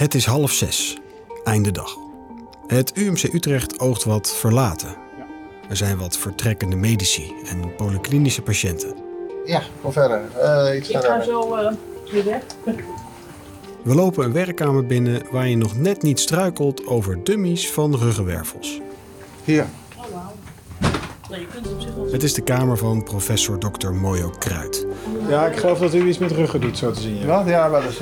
Het 0.00 0.14
is 0.14 0.26
half 0.26 0.52
zes, 0.52 0.98
einde 1.44 1.70
dag. 1.70 1.96
Het 2.66 2.96
UMC 2.96 3.22
Utrecht 3.22 3.78
oogt 3.78 4.04
wat 4.04 4.34
verlaten. 4.34 4.96
Er 5.68 5.76
zijn 5.76 5.98
wat 5.98 6.18
vertrekkende 6.18 6.76
medici 6.76 7.32
en 7.46 7.74
polyklinische 7.74 8.42
patiënten. 8.42 8.94
Ja, 9.44 9.62
kom 9.80 9.92
verder. 9.92 10.22
Uh, 10.36 10.74
ik 10.74 10.84
ga 10.84 11.22
zo 11.22 11.56
uh, 11.56 11.72
weer 12.10 12.24
weg. 12.24 12.42
We 13.82 13.94
lopen 13.94 14.24
een 14.24 14.32
werkkamer 14.32 14.86
binnen 14.86 15.22
waar 15.30 15.48
je 15.48 15.56
nog 15.56 15.76
net 15.76 16.02
niet 16.02 16.20
struikelt 16.20 16.86
over 16.86 17.24
dummies 17.24 17.70
van 17.70 17.96
ruggenwervels. 17.96 18.80
Hier. 19.44 19.66
Oh, 19.96 20.04
wauw. 20.12 21.38
je 21.38 21.46
kunt 21.46 21.64
het 21.64 21.74
op 21.74 21.80
zich 21.80 21.94
wel 21.94 22.12
Het 22.12 22.22
is 22.22 22.34
de 22.34 22.42
kamer 22.42 22.76
van 22.76 23.02
professor 23.02 23.58
Dr. 23.58 23.90
Mojo 23.90 24.30
Kruid. 24.38 24.86
Ja, 25.30 25.46
ik 25.46 25.56
geloof 25.56 25.78
dat 25.78 25.94
u 25.94 26.06
iets 26.06 26.18
met 26.18 26.30
ruggen 26.30 26.60
doet, 26.60 26.78
zo 26.78 26.90
te 26.90 27.00
zien. 27.00 27.18
Ja. 27.18 27.26
Wat? 27.26 27.46
Ja, 27.46 27.70
wel 27.70 27.82
eens 27.82 27.98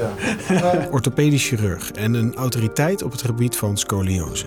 ja. 0.49 0.89
Orthopedisch 0.91 1.49
chirurg 1.49 1.91
en 1.91 2.15
een 2.15 2.35
autoriteit 2.35 3.03
op 3.03 3.11
het 3.13 3.23
gebied 3.23 3.57
van 3.57 3.77
scoliose. 3.77 4.47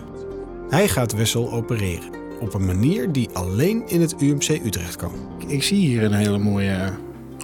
Hij 0.69 0.87
gaat 0.87 1.13
Wessel 1.13 1.51
opereren. 1.51 2.09
Op 2.39 2.53
een 2.53 2.65
manier 2.65 3.11
die 3.11 3.29
alleen 3.33 3.83
in 3.87 4.01
het 4.01 4.15
UMC 4.21 4.49
Utrecht 4.65 4.95
kan. 4.95 5.11
Ik 5.47 5.63
zie 5.63 5.77
hier 5.77 6.03
een 6.03 6.13
hele 6.13 6.37
mooie 6.37 6.77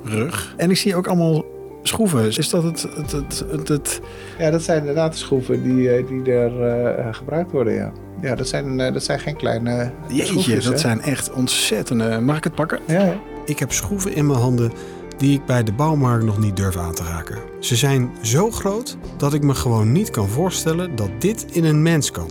rug. 0.03 0.53
En 0.57 0.69
ik 0.69 0.77
zie 0.77 0.95
ook 0.95 1.07
allemaal 1.07 1.45
schroeven. 1.83 2.27
Is 2.27 2.49
dat 2.49 2.63
het... 2.63 2.81
het, 2.95 3.11
het, 3.11 3.43
het, 3.51 3.67
het... 3.67 4.01
Ja, 4.37 4.51
dat 4.51 4.61
zijn 4.61 4.79
inderdaad 4.79 5.11
de 5.11 5.17
schroeven 5.17 5.63
die, 5.63 5.89
eh, 5.91 6.07
die 6.07 6.33
er 6.33 6.51
uh, 6.97 7.07
gebruikt 7.11 7.51
worden, 7.51 7.73
ja. 7.73 7.91
Ja, 8.21 8.35
dat 8.35 8.47
zijn, 8.47 8.79
uh, 8.79 8.93
dat 8.93 9.03
zijn 9.03 9.19
geen 9.19 9.35
kleine 9.35 9.91
Jeetje, 10.07 10.25
schroefjes, 10.25 10.63
dat 10.63 10.73
hè? 10.73 10.79
zijn 10.79 11.01
echt 11.01 11.33
ontzettende... 11.33 12.19
Mag 12.19 12.37
ik 12.37 12.43
het 12.43 12.55
pakken? 12.55 12.79
Ja, 12.85 13.03
ja. 13.03 13.19
Ik 13.45 13.59
heb 13.59 13.71
schroeven 13.71 14.15
in 14.15 14.25
mijn 14.25 14.39
handen 14.39 14.71
die 15.17 15.33
ik 15.33 15.45
bij 15.45 15.63
de 15.63 15.73
bouwmarkt 15.73 16.25
nog 16.25 16.37
niet 16.37 16.55
durf 16.55 16.77
aan 16.77 16.93
te 16.93 17.03
raken. 17.03 17.37
Ze 17.59 17.75
zijn 17.75 18.11
zo 18.21 18.51
groot 18.51 18.97
dat 19.17 19.33
ik 19.33 19.43
me 19.43 19.55
gewoon 19.55 19.91
niet 19.91 20.09
kan 20.09 20.27
voorstellen 20.27 20.95
dat 20.95 21.09
dit 21.19 21.45
in 21.51 21.63
een 21.63 21.81
mens 21.81 22.11
kan. 22.11 22.29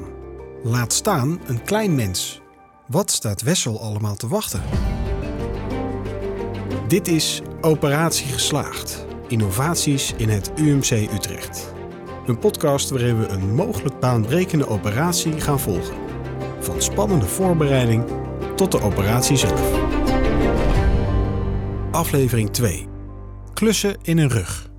Laat 0.62 0.92
staan 0.92 1.40
een 1.46 1.62
klein 1.62 1.94
mens. 1.94 2.40
Wat 2.86 3.10
staat 3.10 3.42
Wessel 3.42 3.80
allemaal 3.80 4.16
te 4.16 4.28
wachten? 4.28 4.62
Dit 6.88 7.08
is 7.08 7.42
Operatie 7.60 8.26
Geslaagd. 8.26 9.06
Innovaties 9.28 10.14
in 10.16 10.28
het 10.28 10.52
UMC 10.56 10.90
Utrecht. 10.90 11.72
Een 12.26 12.38
podcast 12.38 12.90
waarin 12.90 13.20
we 13.20 13.26
een 13.26 13.54
mogelijk 13.54 14.00
baanbrekende 14.00 14.68
operatie 14.68 15.40
gaan 15.40 15.60
volgen. 15.60 15.96
Van 16.60 16.82
spannende 16.82 17.26
voorbereiding 17.26 18.04
tot 18.56 18.72
de 18.72 18.80
operatie 18.80 19.36
zelf. 19.36 19.95
Aflevering 21.90 22.50
2. 22.50 22.86
Klussen 23.54 23.96
in 24.02 24.18
een 24.18 24.28
rug. 24.28 24.70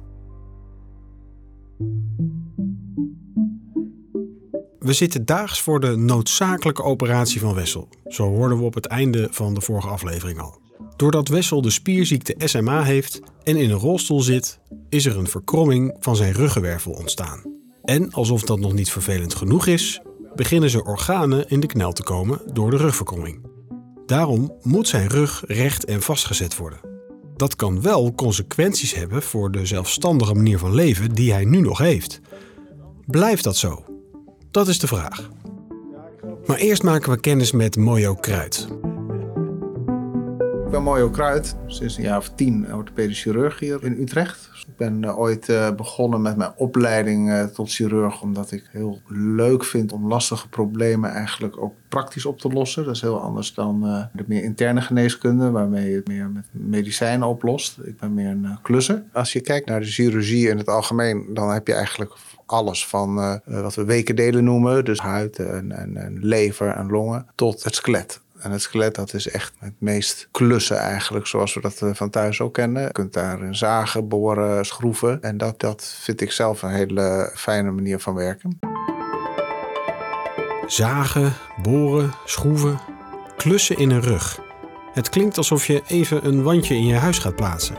We 4.80 4.94
zitten 4.94 5.26
daags 5.26 5.62
voor 5.62 5.80
de 5.80 5.96
noodzakelijke 5.96 6.84
operatie 6.84 7.40
van 7.40 7.54
Wessel. 7.54 7.90
Zo 8.08 8.24
hoorden 8.24 8.58
we 8.58 8.64
op 8.64 8.74
het 8.74 8.86
einde 8.86 9.28
van 9.32 9.54
de 9.54 9.62
vorige 9.62 9.88
aflevering 9.88 10.40
al. 10.40 10.62
Doordat 10.96 11.28
Wessel 11.28 11.62
de 11.62 11.70
spierziekte 11.70 12.36
SMA 12.38 12.84
heeft 12.84 13.20
en 13.44 13.56
in 13.56 13.70
een 13.70 13.80
rolstoel 13.80 14.22
zit, 14.22 14.60
is 14.90 15.06
er 15.06 15.18
een 15.18 15.28
verkromming 15.28 15.96
van 16.00 16.16
zijn 16.16 16.34
ruggenwervel 16.34 16.92
ontstaan. 16.92 17.42
En 17.84 18.12
alsof 18.12 18.42
dat 18.42 18.60
nog 18.60 18.74
niet 18.74 18.92
vervelend 18.92 19.36
genoeg 19.36 19.68
is, 19.68 20.02
beginnen 20.36 20.70
zijn 20.70 20.86
organen 20.86 21.48
in 21.50 21.60
de 21.60 21.68
knel 21.68 21.92
te 21.92 22.04
komen 22.04 22.42
door 22.54 22.72
de 22.72 22.78
rugverkromming. 22.78 23.46
Daarom 24.06 24.58
moet 24.62 24.88
zijn 24.88 25.08
rug 25.08 25.44
recht 25.46 25.86
en 25.86 26.02
vastgezet 26.02 26.58
worden. 26.58 26.97
Dat 27.38 27.56
kan 27.56 27.82
wel 27.82 28.14
consequenties 28.16 28.96
hebben 28.96 29.22
voor 29.22 29.52
de 29.52 29.66
zelfstandige 29.66 30.34
manier 30.34 30.60
van 30.60 30.74
leven 30.74 31.12
die 31.12 31.34
hij 31.34 31.46
nu 31.46 31.62
nog 31.62 31.78
heeft. 31.78 32.22
Blijft 33.06 33.44
dat 33.44 33.58
zo? 33.58 33.84
Dat 34.52 34.68
is 34.68 34.80
de 34.80 34.88
vraag. 34.88 35.30
Maar 36.46 36.58
eerst 36.58 36.84
maken 36.84 37.12
we 37.12 37.20
kennis 37.20 37.52
met 37.52 37.76
Mojo 37.76 38.16
Kruid. 38.16 38.68
Ik 40.68 40.74
ben 40.74 40.84
Mojo 40.84 41.10
Kruid, 41.10 41.56
sinds 41.68 41.98
een 41.98 42.04
jaar 42.04 42.18
of 42.18 42.30
tien 42.36 42.74
orthopedisch 42.74 43.22
chirurg 43.22 43.60
hier 43.60 43.84
in 43.84 44.02
Utrecht. 44.02 44.50
Ik 44.68 44.76
ben 44.78 45.04
uh, 45.04 45.20
ooit 45.20 45.50
uh, 45.50 45.72
begonnen 45.72 46.22
met 46.22 46.38
mijn 46.38 46.52
opleiding 46.56 47.30
uh, 47.30 47.44
tot 47.44 47.72
chirurg, 47.72 48.22
omdat 48.22 48.52
ik 48.52 48.70
heel 48.72 49.02
leuk 49.08 49.64
vind 49.64 49.92
om 49.92 50.08
lastige 50.08 50.50
problemen 50.50 51.12
eigenlijk 51.12 51.62
ook 51.62 51.74
praktisch 51.90 52.26
op 52.26 52.40
te 52.40 52.50
lossen. 52.50 52.86
Dat 52.86 52.96
is 52.96 53.02
heel 53.02 53.22
anders 53.22 53.54
dan 53.54 53.82
de 54.14 54.24
meer 54.26 54.44
interne 54.44 54.82
geneeskunde, 54.82 55.52
waarmee 55.52 55.90
je 55.90 55.96
het 55.96 56.08
meer 56.08 56.30
met 56.30 56.46
medicijnen 56.52 57.28
oplost. 57.28 57.78
Ik 57.84 57.98
ben 58.00 58.14
meer 58.14 58.30
een 58.30 58.58
klusser. 58.62 59.04
Als 59.14 59.34
je 59.34 59.42
kijkt 59.42 59.68
naar 59.68 59.80
de 59.80 59.86
chirurgie 59.86 60.50
in 60.50 60.58
het 60.58 60.68
algemeen, 60.68 61.26
dan 61.34 61.50
heb 61.50 61.68
je 61.68 61.74
eigenlijk 61.74 62.14
alles 62.46 62.88
van 62.88 63.40
wat 63.46 63.76
we 63.76 63.86
wekendelen 63.86 64.44
noemen, 64.44 64.86
dus 64.86 65.00
huid 65.00 65.40
en, 65.40 65.72
en 65.72 66.18
lever 66.22 66.70
en 66.70 66.88
longen, 66.88 67.26
tot 67.36 67.64
het 67.64 67.76
skelet. 67.76 68.22
En 68.40 68.52
het 68.52 68.62
skelet, 68.62 68.96
dat 68.96 69.14
is 69.14 69.30
echt 69.30 69.54
het 69.60 69.74
meest 69.78 70.28
klussen 70.32 70.78
eigenlijk, 70.78 71.28
zoals 71.28 71.54
we 71.54 71.62
dat 71.62 71.82
van 71.92 72.10
thuis 72.10 72.42
ook 72.42 72.54
kennen. 72.54 72.84
Je 72.84 72.92
kunt 72.92 73.14
daarin 73.14 73.56
zagen, 73.56 74.08
boren, 74.08 74.66
schroeven. 74.66 75.22
En 75.22 75.38
dat, 75.38 75.60
dat 75.60 75.96
vind 76.02 76.22
ik 76.22 76.32
zelf 76.32 76.62
een 76.62 76.70
hele 76.70 77.32
fijne 77.36 77.72
manier 77.72 78.00
van 78.00 78.14
werken. 78.14 78.60
Zagen, 80.68 81.34
boren, 81.62 82.14
schroeven, 82.26 82.80
klussen 83.38 83.78
in 83.78 83.90
een 83.90 84.02
rug. 84.02 84.40
Het 84.94 85.10
klinkt 85.10 85.38
alsof 85.38 85.68
je 85.68 85.84
even 85.88 86.26
een 86.26 86.44
wandje 86.44 86.76
in 86.76 86.86
je 86.86 86.96
huis 86.96 87.20
gaat 87.20 87.36
plaatsen. 87.36 87.78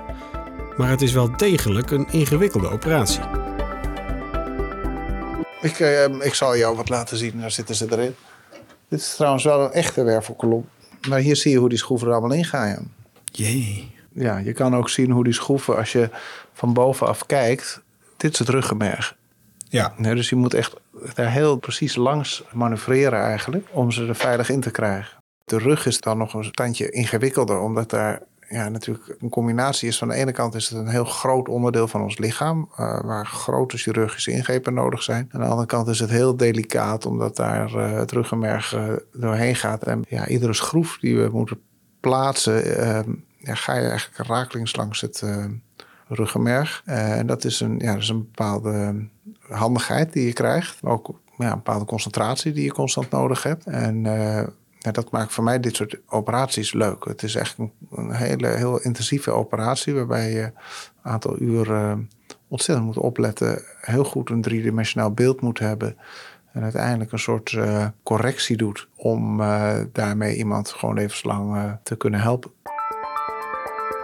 Maar 0.76 0.90
het 0.90 1.02
is 1.02 1.12
wel 1.12 1.36
degelijk 1.36 1.90
een 1.90 2.08
ingewikkelde 2.10 2.68
operatie. 2.68 3.20
Ik, 5.60 5.78
uh, 5.78 6.04
ik 6.04 6.34
zal 6.34 6.56
jou 6.56 6.76
wat 6.76 6.88
laten 6.88 7.16
zien, 7.16 7.40
daar 7.40 7.50
zitten 7.50 7.74
ze 7.74 7.86
erin. 7.90 8.14
Dit 8.88 8.98
is 8.98 9.14
trouwens 9.14 9.44
wel 9.44 9.64
een 9.64 9.72
echte 9.72 10.02
wervelkolom. 10.02 10.68
Maar 11.08 11.18
hier 11.18 11.36
zie 11.36 11.50
je 11.50 11.58
hoe 11.58 11.68
die 11.68 11.78
schroeven 11.78 12.06
er 12.08 12.12
allemaal 12.12 12.36
in 12.36 12.44
gaan. 12.44 12.92
Jee. 13.24 13.94
Ja, 14.12 14.38
je 14.38 14.52
kan 14.52 14.76
ook 14.76 14.88
zien 14.88 15.10
hoe 15.10 15.24
die 15.24 15.32
schroeven, 15.32 15.76
als 15.76 15.92
je 15.92 16.10
van 16.52 16.72
bovenaf 16.72 17.26
kijkt, 17.26 17.82
dit 18.16 18.32
is 18.32 18.38
het 18.38 18.48
ruggenmerg. 18.48 19.16
Ja. 19.68 19.92
Nee, 19.96 20.14
dus 20.14 20.28
je 20.28 20.36
moet 20.36 20.54
echt 20.54 20.74
daar 21.14 21.30
heel 21.30 21.56
precies 21.56 21.96
langs 21.96 22.44
manoeuvreren 22.52 23.20
eigenlijk, 23.20 23.68
om 23.72 23.90
ze 23.90 24.06
er 24.06 24.14
veilig 24.14 24.50
in 24.50 24.60
te 24.60 24.70
krijgen. 24.70 25.18
De 25.44 25.58
rug 25.58 25.86
is 25.86 26.00
dan 26.00 26.18
nog 26.18 26.34
een 26.34 26.50
tandje 26.50 26.90
ingewikkelder, 26.90 27.60
omdat 27.60 27.90
daar 27.90 28.22
ja, 28.48 28.68
natuurlijk 28.68 29.16
een 29.18 29.28
combinatie 29.28 29.88
is. 29.88 29.98
Van 29.98 30.08
de 30.08 30.14
ene 30.14 30.32
kant 30.32 30.54
is 30.54 30.68
het 30.68 30.78
een 30.78 30.88
heel 30.88 31.04
groot 31.04 31.48
onderdeel 31.48 31.88
van 31.88 32.02
ons 32.02 32.18
lichaam, 32.18 32.68
uh, 32.70 33.00
waar 33.00 33.26
grote 33.26 33.76
chirurgische 33.76 34.30
ingrepen 34.30 34.74
nodig 34.74 35.02
zijn. 35.02 35.28
Aan 35.30 35.40
de 35.40 35.46
andere 35.46 35.66
kant 35.66 35.88
is 35.88 35.98
het 35.98 36.10
heel 36.10 36.36
delicaat, 36.36 37.06
omdat 37.06 37.36
daar 37.36 37.74
uh, 37.74 37.92
het 37.92 38.12
ruggenmerg 38.12 38.74
uh, 38.74 38.92
doorheen 39.12 39.56
gaat. 39.56 39.82
En 39.82 40.04
ja, 40.08 40.26
iedere 40.26 40.52
schroef 40.52 40.98
die 41.00 41.18
we 41.18 41.28
moeten 41.32 41.60
plaatsen, 42.00 42.54
ja, 43.38 43.54
ga 43.54 43.74
je 43.74 43.88
eigenlijk 43.88 44.28
rakelings 44.28 44.76
langs 44.76 45.00
het 45.00 45.24
ruggenmerg. 46.08 46.82
en 46.84 47.26
dat 47.26 47.44
is, 47.44 47.60
een, 47.60 47.78
ja, 47.78 47.92
dat 47.92 48.02
is 48.02 48.08
een 48.08 48.24
bepaalde 48.24 49.06
handigheid 49.48 50.12
die 50.12 50.26
je 50.26 50.32
krijgt, 50.32 50.82
maar 50.82 50.92
ook 50.92 51.20
ja, 51.36 51.50
een 51.50 51.56
bepaalde 51.56 51.84
concentratie 51.84 52.52
die 52.52 52.64
je 52.64 52.72
constant 52.72 53.10
nodig 53.10 53.42
hebt. 53.42 53.66
En 53.66 54.06
dat 54.92 55.10
maakt 55.10 55.32
voor 55.32 55.44
mij 55.44 55.60
dit 55.60 55.76
soort 55.76 55.98
operaties 56.06 56.72
leuk. 56.72 57.04
Het 57.04 57.22
is 57.22 57.34
echt 57.34 57.56
een, 57.90 58.12
hele 58.12 58.46
heel 58.48 58.80
intensieve 58.80 59.30
operatie 59.30 59.94
waarbij 59.94 60.30
je 60.30 60.42
een 60.42 60.52
aantal 61.02 61.40
uren 61.40 62.10
ontzettend 62.48 62.86
moet 62.86 62.98
opletten, 62.98 63.62
heel 63.80 64.04
goed 64.04 64.30
een 64.30 64.42
driedimensionaal 64.42 65.12
beeld 65.12 65.40
moet 65.40 65.58
hebben 65.58 65.96
en 66.52 66.62
uiteindelijk 66.62 67.12
een 67.12 67.18
soort 67.18 67.52
uh, 67.52 67.86
correctie 68.02 68.56
doet 68.56 68.88
om 68.96 69.40
uh, 69.40 69.76
daarmee 69.92 70.36
iemand 70.36 70.68
gewoon 70.70 70.94
levenslang 70.94 71.76
te 71.82 71.96
kunnen 71.96 72.20
helpen. 72.20 72.50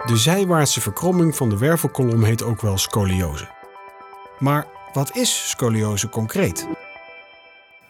De 0.05 0.17
zijwaartse 0.17 0.81
verkromming 0.81 1.35
van 1.35 1.49
de 1.49 1.57
wervelkolom 1.57 2.23
heet 2.23 2.43
ook 2.43 2.61
wel 2.61 2.77
scoliose. 2.77 3.47
Maar 4.39 4.67
wat 4.93 5.15
is 5.15 5.49
scoliose 5.49 6.09
concreet? 6.09 6.67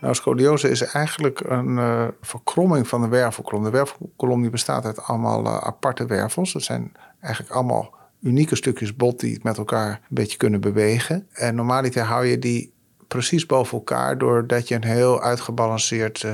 Nou, 0.05 0.17
scoliose 0.17 0.69
is 0.69 0.81
eigenlijk 0.81 1.39
een 1.39 1.77
uh, 1.77 2.07
verkromming 2.21 2.87
van 2.87 3.01
de 3.01 3.07
wervelkolom. 3.07 3.63
De 3.63 3.69
wervelkolom 3.69 4.41
die 4.41 4.49
bestaat 4.49 4.85
uit 4.85 5.01
allemaal 5.01 5.45
uh, 5.45 5.57
aparte 5.57 6.05
wervels. 6.05 6.53
Dat 6.53 6.63
zijn 6.63 6.91
eigenlijk 7.19 7.53
allemaal 7.53 7.95
unieke 8.21 8.55
stukjes 8.55 8.95
bot 8.95 9.19
die 9.19 9.39
met 9.43 9.57
elkaar 9.57 9.89
een 9.89 9.99
beetje 10.09 10.37
kunnen 10.37 10.61
bewegen. 10.61 11.27
En 11.31 11.55
normaliter 11.55 12.03
hou 12.03 12.25
je 12.25 12.39
die 12.39 12.73
precies 13.07 13.45
boven 13.45 13.77
elkaar 13.77 14.17
doordat 14.17 14.67
je 14.67 14.75
een 14.75 14.83
heel 14.83 15.21
uitgebalanceerd 15.21 16.23
uh, 16.23 16.33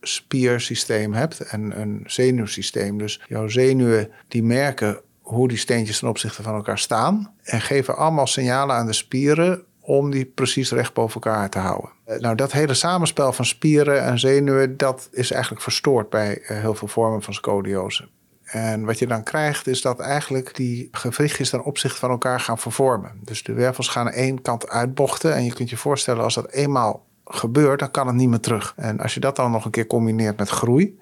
spiersysteem 0.00 1.12
hebt 1.12 1.40
en 1.40 1.80
een 1.80 2.02
zenuwsysteem. 2.06 2.98
Dus 2.98 3.20
jouw 3.28 3.48
zenuwen 3.48 4.10
die 4.28 4.42
merken 4.42 5.00
hoe 5.20 5.48
die 5.48 5.58
steentjes 5.58 5.98
ten 5.98 6.08
opzichte 6.08 6.42
van 6.42 6.54
elkaar 6.54 6.78
staan 6.78 7.34
en 7.42 7.60
geven 7.60 7.96
allemaal 7.96 8.26
signalen 8.26 8.76
aan 8.76 8.86
de 8.86 8.92
spieren 8.92 9.64
om 9.82 10.10
die 10.10 10.24
precies 10.24 10.70
recht 10.70 10.94
boven 10.94 11.14
elkaar 11.14 11.50
te 11.50 11.58
houden. 11.58 11.90
Nou, 12.18 12.34
dat 12.34 12.52
hele 12.52 12.74
samenspel 12.74 13.32
van 13.32 13.44
spieren 13.44 14.02
en 14.02 14.18
zenuwen, 14.18 14.76
dat 14.76 15.08
is 15.12 15.30
eigenlijk 15.30 15.62
verstoord 15.62 16.10
bij 16.10 16.38
heel 16.42 16.74
veel 16.74 16.88
vormen 16.88 17.22
van 17.22 17.34
scoliose. 17.34 18.08
En 18.44 18.84
wat 18.84 18.98
je 18.98 19.06
dan 19.06 19.22
krijgt 19.22 19.66
is 19.66 19.82
dat 19.82 20.00
eigenlijk 20.00 20.54
die 20.54 20.88
gewrichtjes 20.90 21.50
ten 21.50 21.64
opzichte 21.64 21.98
van 21.98 22.10
elkaar 22.10 22.40
gaan 22.40 22.58
vervormen. 22.58 23.20
Dus 23.22 23.42
de 23.42 23.52
wervels 23.52 23.88
gaan 23.88 24.06
aan 24.06 24.12
één 24.12 24.42
kant 24.42 24.68
uitbochten. 24.68 25.34
En 25.34 25.44
je 25.44 25.52
kunt 25.52 25.70
je 25.70 25.76
voorstellen 25.76 26.22
als 26.22 26.34
dat 26.34 26.50
eenmaal 26.50 27.06
gebeurt, 27.24 27.78
dan 27.78 27.90
kan 27.90 28.06
het 28.06 28.16
niet 28.16 28.28
meer 28.28 28.40
terug. 28.40 28.72
En 28.76 29.00
als 29.00 29.14
je 29.14 29.20
dat 29.20 29.36
dan 29.36 29.50
nog 29.50 29.64
een 29.64 29.70
keer 29.70 29.86
combineert 29.86 30.38
met 30.38 30.48
groei, 30.48 30.98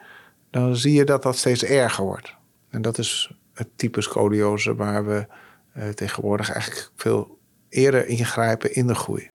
dan 0.51 0.77
zie 0.77 0.93
je 0.93 1.05
dat 1.05 1.23
dat 1.23 1.37
steeds 1.37 1.65
erger 1.65 2.05
wordt. 2.05 2.35
En 2.71 2.83
dat 2.83 2.99
is 2.99 3.35
het 3.55 3.69
type 3.77 4.01
scoliose 4.01 4.75
waar 4.75 5.07
we 5.07 5.27
eh, 5.73 5.89
tegenwoordig 5.89 6.53
eigenlijk 6.53 6.91
veel 6.97 7.39
eerder 7.71 8.07
ingrijpen 8.07 8.75
in 8.75 8.87
de 8.87 8.95
groei. 8.95 9.29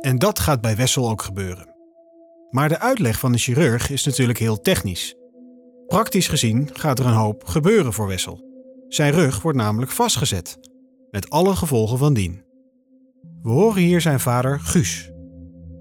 En 0.00 0.18
dat 0.18 0.38
gaat 0.38 0.60
bij 0.60 0.76
Wessel 0.76 1.10
ook 1.10 1.22
gebeuren. 1.22 1.74
Maar 2.50 2.68
de 2.68 2.78
uitleg 2.78 3.18
van 3.18 3.32
de 3.32 3.38
chirurg 3.38 3.90
is 3.90 4.04
natuurlijk 4.04 4.38
heel 4.38 4.60
technisch. 4.60 5.14
Praktisch 5.86 6.28
gezien 6.28 6.70
gaat 6.72 6.98
er 6.98 7.06
een 7.06 7.12
hoop 7.12 7.44
gebeuren 7.44 7.92
voor 7.92 8.06
Wessel. 8.06 8.44
Zijn 8.88 9.12
rug 9.12 9.42
wordt 9.42 9.58
namelijk 9.58 9.90
vastgezet, 9.90 10.58
met 11.10 11.30
alle 11.30 11.56
gevolgen 11.56 11.98
van 11.98 12.14
dien. 12.14 12.42
We 13.42 13.50
horen 13.50 13.82
hier 13.82 14.00
zijn 14.00 14.20
vader 14.20 14.60
Guus. 14.60 15.10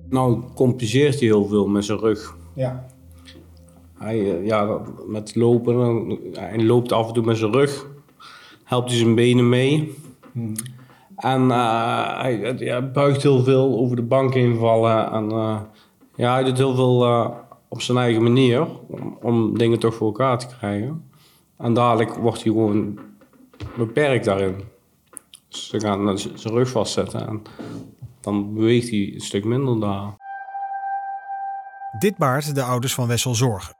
Nou, 0.09 0.43
compenseert 0.55 1.13
hij 1.13 1.27
heel 1.27 1.47
veel 1.47 1.67
met 1.67 1.85
zijn 1.85 1.99
rug. 1.99 2.35
Ja. 2.55 2.85
Hij, 3.93 4.37
eh, 4.37 4.45
ja, 4.45 4.81
met 5.07 5.35
lopen, 5.35 5.75
eh, 6.33 6.39
hij 6.39 6.63
loopt 6.63 6.91
af 6.91 7.07
en 7.07 7.13
toe 7.13 7.23
met 7.23 7.37
zijn 7.37 7.51
rug. 7.51 7.87
Helpt 8.63 8.89
hij 8.89 8.97
zijn 8.97 9.15
benen 9.15 9.49
mee. 9.49 9.95
En 11.15 11.51
eh, 11.51 12.21
hij 12.21 12.91
buigt 12.91 13.23
heel 13.23 13.43
veel 13.43 13.77
over 13.77 13.95
de 13.95 14.03
bank 14.03 14.33
heen 14.33 14.57
vallen. 14.57 15.11
En 15.11 15.31
eh, 15.31 15.61
ja, 16.15 16.33
hij 16.33 16.43
doet 16.43 16.57
heel 16.57 16.75
veel 16.75 17.05
eh, 17.05 17.29
op 17.67 17.81
zijn 17.81 17.97
eigen 17.97 18.23
manier 18.23 18.67
om, 18.87 19.17
om 19.21 19.57
dingen 19.57 19.79
toch 19.79 19.95
voor 19.95 20.07
elkaar 20.07 20.37
te 20.37 20.47
krijgen. 20.57 21.11
En 21.57 21.73
dadelijk 21.73 22.15
wordt 22.15 22.43
hij 22.43 22.51
gewoon 22.51 22.99
beperkt 23.77 24.25
daarin. 24.25 24.63
Dus 25.49 25.69
ze 25.69 25.79
gaan 25.79 26.17
zijn 26.17 26.53
rug 26.53 26.69
vastzetten 26.69 27.27
en 27.27 27.41
dan 28.21 28.53
beweegt 28.53 28.89
hij 28.89 29.11
een 29.13 29.21
stuk 29.21 29.45
minder 29.45 29.79
daar. 29.79 30.15
Dit 31.99 32.17
baart 32.17 32.55
de 32.55 32.63
ouders 32.63 32.93
van 32.93 33.07
Wessel 33.07 33.35
zorgen. 33.35 33.75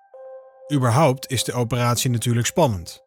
Überhaupt 0.74 1.32
is 1.32 1.44
de 1.44 1.54
operatie 1.54 2.10
natuurlijk 2.10 2.46
spannend. 2.46 3.04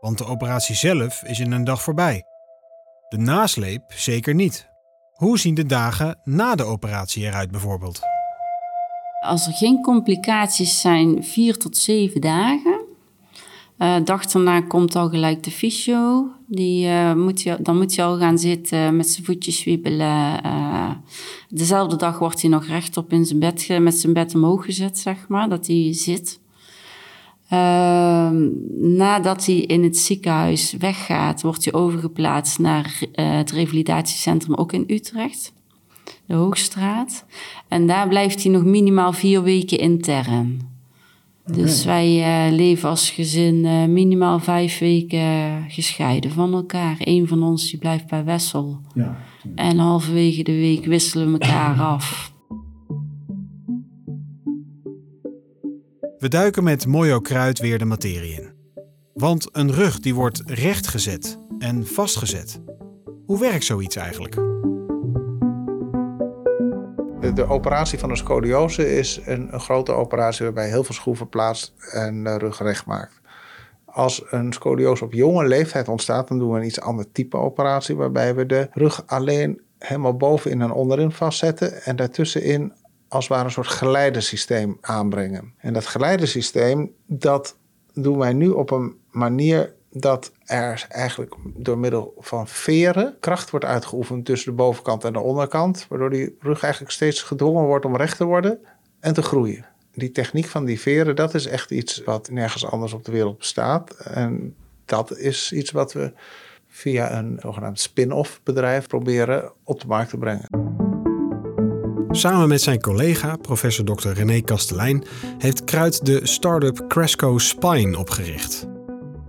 Want 0.00 0.18
de 0.18 0.24
operatie 0.24 0.74
zelf 0.74 1.22
is 1.22 1.40
in 1.40 1.52
een 1.52 1.64
dag 1.64 1.82
voorbij. 1.82 2.29
De 3.10 3.18
nasleep 3.18 3.82
zeker 3.88 4.34
niet. 4.34 4.68
Hoe 5.12 5.38
zien 5.38 5.54
de 5.54 5.66
dagen 5.66 6.18
na 6.24 6.54
de 6.54 6.62
operatie 6.62 7.24
eruit 7.24 7.50
bijvoorbeeld? 7.50 8.00
Als 9.20 9.46
er 9.46 9.52
geen 9.52 9.82
complicaties 9.82 10.80
zijn, 10.80 11.24
vier 11.24 11.58
tot 11.58 11.76
zeven 11.76 12.20
dagen. 12.20 12.80
Eh 13.78 13.96
dag 14.04 14.26
daarna 14.26 14.60
komt 14.60 14.96
al 14.96 15.08
gelijk 15.08 15.42
de 15.42 15.50
fysio. 15.50 16.30
Die, 16.46 16.86
eh, 16.86 17.14
moet 17.14 17.42
je, 17.42 17.56
dan 17.60 17.76
moet 17.76 17.96
hij 17.96 18.04
al 18.04 18.18
gaan 18.18 18.38
zitten 18.38 18.96
met 18.96 19.08
zijn 19.08 19.24
voetjes 19.24 19.64
wiebelen. 19.64 20.42
Eh, 20.42 20.90
dezelfde 21.48 21.96
dag 21.96 22.18
wordt 22.18 22.40
hij 22.40 22.50
nog 22.50 22.66
rechtop 22.66 23.12
in 23.12 23.24
zijn 23.24 23.38
bed, 23.38 23.78
met 23.80 23.94
zijn 23.94 24.12
bed 24.12 24.34
omhoog 24.34 24.64
gezet, 24.64 24.98
zeg 24.98 25.28
maar, 25.28 25.48
dat 25.48 25.66
hij 25.66 25.88
zit. 25.92 26.39
Ehm, 27.50 28.48
nadat 28.96 29.46
hij 29.46 29.56
in 29.56 29.82
het 29.82 29.98
ziekenhuis 29.98 30.74
weggaat, 30.78 31.42
wordt 31.42 31.64
hij 31.64 31.72
overgeplaatst 31.72 32.58
naar 32.58 33.02
eh, 33.12 33.36
het 33.36 33.50
revalidatiecentrum, 33.50 34.54
ook 34.54 34.72
in 34.72 34.84
Utrecht, 34.86 35.52
de 36.26 36.34
Hoogstraat. 36.34 37.24
En 37.68 37.86
daar 37.86 38.08
blijft 38.08 38.42
hij 38.42 38.52
nog 38.52 38.64
minimaal 38.64 39.12
vier 39.12 39.42
weken 39.42 39.78
intern. 39.78 40.68
Dus 41.46 41.84
wij 41.84 42.22
eh, 42.22 42.52
leven 42.52 42.88
als 42.88 43.10
gezin 43.10 43.64
eh, 43.64 43.84
minimaal 43.84 44.38
vijf 44.38 44.78
weken 44.78 45.64
gescheiden 45.68 46.30
van 46.30 46.52
elkaar. 46.52 46.96
Eén 46.98 47.28
van 47.28 47.42
ons 47.42 47.70
die 47.70 47.78
blijft 47.78 48.06
bij 48.06 48.24
Wessel. 48.24 48.80
Ja. 48.94 49.16
En 49.54 49.78
halverwege 49.78 50.42
de 50.42 50.52
week 50.52 50.84
wisselen 50.84 51.32
we 51.32 51.38
elkaar 51.38 51.80
af. 51.80 52.32
We 56.20 56.28
duiken 56.28 56.64
met 56.64 56.86
Mojo 56.86 57.20
Kruid 57.20 57.58
weer 57.58 57.78
de 57.78 57.84
materie 57.84 58.32
in. 58.32 58.52
Want 59.14 59.48
een 59.52 59.72
rug 59.72 60.00
die 60.00 60.14
wordt 60.14 60.42
rechtgezet 60.46 61.38
en 61.58 61.86
vastgezet. 61.86 62.60
Hoe 63.26 63.40
werkt 63.40 63.64
zoiets 63.64 63.96
eigenlijk? 63.96 64.34
De, 67.34 67.46
operatie 67.48 67.98
van 67.98 68.10
een 68.10 68.16
scoliose 68.16 68.96
is 68.96 69.20
een, 69.24 69.54
een 69.54 69.60
grote 69.60 69.92
operatie 69.92 70.44
waarbij 70.44 70.68
heel 70.68 70.84
veel 70.84 70.94
schroeven 70.94 71.28
plaatst 71.28 71.74
en 71.92 72.24
de 72.24 72.38
rug 72.38 72.58
recht 72.58 72.86
maakt. 72.86 73.20
Als 73.84 74.22
een 74.30 74.52
scoliose 74.52 75.04
op 75.04 75.12
jonge 75.12 75.46
leeftijd 75.46 75.88
ontstaat, 75.88 76.28
dan 76.28 76.38
doen 76.38 76.50
we 76.50 76.58
een 76.58 76.66
iets 76.66 76.80
ander 76.80 77.12
type 77.12 77.36
operatie 77.36 77.96
waarbij 77.96 78.34
we 78.34 78.46
de 78.46 78.68
rug 78.72 79.02
alleen 79.06 79.60
helemaal 79.78 80.16
bovenin 80.16 80.62
en 80.62 80.72
onderin 80.72 81.12
vastzetten 81.12 81.82
en 81.82 81.96
daartussenin 81.96 82.72
als 83.10 83.24
het 83.24 83.32
ware 83.32 83.44
een 83.44 83.50
soort 83.50 83.66
geleidesysteem 83.66 84.78
aanbrengen. 84.80 85.54
En 85.58 85.72
dat 85.72 85.86
geleidesysteem, 85.86 86.94
dat 87.06 87.56
doen 87.92 88.18
wij 88.18 88.32
nu 88.32 88.48
op 88.48 88.70
een 88.70 88.94
manier 89.10 89.74
dat 89.92 90.32
er 90.44 90.86
eigenlijk 90.88 91.34
door 91.44 91.78
middel 91.78 92.14
van 92.18 92.48
veren 92.48 93.16
kracht 93.20 93.50
wordt 93.50 93.66
uitgeoefend 93.66 94.24
tussen 94.24 94.50
de 94.50 94.56
bovenkant 94.56 95.04
en 95.04 95.12
de 95.12 95.18
onderkant, 95.18 95.86
waardoor 95.88 96.10
die 96.10 96.36
rug 96.40 96.62
eigenlijk 96.62 96.92
steeds 96.92 97.22
gedwongen 97.22 97.64
wordt 97.64 97.84
om 97.84 97.96
recht 97.96 98.16
te 98.16 98.24
worden 98.24 98.58
en 99.00 99.14
te 99.14 99.22
groeien. 99.22 99.66
Die 99.94 100.12
techniek 100.12 100.46
van 100.46 100.64
die 100.64 100.80
veren, 100.80 101.16
dat 101.16 101.34
is 101.34 101.46
echt 101.46 101.70
iets 101.70 102.04
wat 102.04 102.30
nergens 102.30 102.66
anders 102.66 102.92
op 102.92 103.04
de 103.04 103.12
wereld 103.12 103.38
bestaat. 103.38 103.90
En 103.90 104.54
dat 104.84 105.16
is 105.16 105.52
iets 105.52 105.70
wat 105.70 105.92
we 105.92 106.12
via 106.68 107.18
een 107.18 107.38
zogenaamd 107.40 107.80
spin-off 107.80 108.40
bedrijf 108.42 108.86
proberen 108.86 109.52
op 109.64 109.80
de 109.80 109.86
markt 109.86 110.10
te 110.10 110.18
brengen. 110.18 110.79
Samen 112.12 112.48
met 112.48 112.62
zijn 112.62 112.80
collega, 112.80 113.36
professor 113.36 113.84
Dr. 113.84 114.08
René 114.08 114.40
Kastelein, 114.40 115.04
heeft 115.38 115.64
Kruid 115.64 116.06
de 116.06 116.20
start-up 116.22 116.84
Cresco 116.88 117.38
Spine 117.38 117.98
opgericht. 117.98 118.66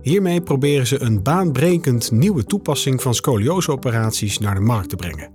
Hiermee 0.00 0.40
proberen 0.40 0.86
ze 0.86 1.00
een 1.00 1.22
baanbrekend 1.22 2.10
nieuwe 2.10 2.44
toepassing 2.44 3.02
van 3.02 3.14
scolioseoperaties 3.14 4.38
naar 4.38 4.54
de 4.54 4.60
markt 4.60 4.88
te 4.88 4.96
brengen. 4.96 5.30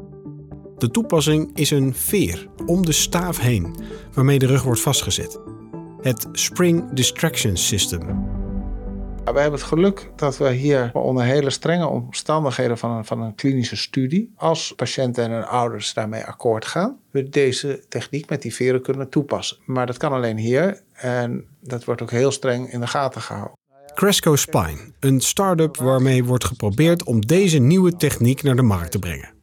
De 0.78 0.92
toepassing 0.92 1.50
is 1.54 1.72
een 1.72 1.94
veer 1.94 2.48
om 2.66 2.86
de 2.86 2.92
staaf 2.92 3.40
heen, 3.40 3.76
waarmee 4.14 4.40
de 4.40 4.46
rug 4.46 4.64
wordt 4.64 4.82
vastgezet. 4.82 5.40
Het 6.02 6.28
Spring 6.32 6.94
Distraction 6.94 7.58
System. 7.58 8.37
We 9.34 9.40
hebben 9.40 9.60
het 9.60 9.70
geluk 9.70 10.10
dat 10.16 10.38
we 10.38 10.52
hier 10.52 10.90
onder 10.94 11.24
hele 11.24 11.50
strenge 11.50 11.88
omstandigheden 11.88 12.78
van 12.78 12.92
een, 12.92 13.06
van 13.06 13.22
een 13.22 13.36
klinische 13.36 13.76
studie, 13.76 14.34
als 14.36 14.74
patiënten 14.76 15.24
en 15.24 15.32
hun 15.32 15.46
ouders 15.46 15.94
daarmee 15.94 16.24
akkoord 16.24 16.66
gaan, 16.66 16.98
we 17.12 17.30
deze 17.30 17.84
techniek 17.90 18.30
met 18.30 18.42
die 18.42 18.54
veren 18.54 18.82
kunnen 18.82 19.10
toepassen. 19.10 19.58
Maar 19.66 19.86
dat 19.86 19.98
kan 19.98 20.12
alleen 20.12 20.38
hier 20.38 20.82
en 20.94 21.46
dat 21.60 21.84
wordt 21.84 22.02
ook 22.02 22.12
heel 22.12 22.32
streng 22.32 22.72
in 22.72 22.80
de 22.80 22.88
gaten 22.88 23.22
gehouden. 23.22 23.56
Cresco 23.94 24.36
Spine, 24.36 24.92
een 25.00 25.22
start-up 25.22 25.78
waarmee 25.78 26.24
wordt 26.24 26.46
geprobeerd 26.46 27.04
om 27.04 27.26
deze 27.26 27.58
nieuwe 27.58 27.96
techniek 27.96 28.44
naar 28.44 28.56
de 28.56 28.62
markt 28.62 28.92
te 28.92 29.00
brengen. 29.00 29.37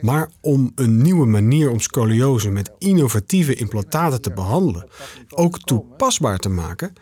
Maar 0.00 0.30
om 0.40 0.72
een 0.74 1.02
nieuwe 1.02 1.26
manier 1.26 1.70
om 1.70 1.80
scoliose 1.80 2.50
met 2.50 2.72
innovatieve 2.78 3.54
implantaten 3.54 4.22
te 4.22 4.32
behandelen 4.32 4.88
ook 5.28 5.58
toepasbaar 5.58 6.38
te 6.38 6.48
maken, 6.48 6.92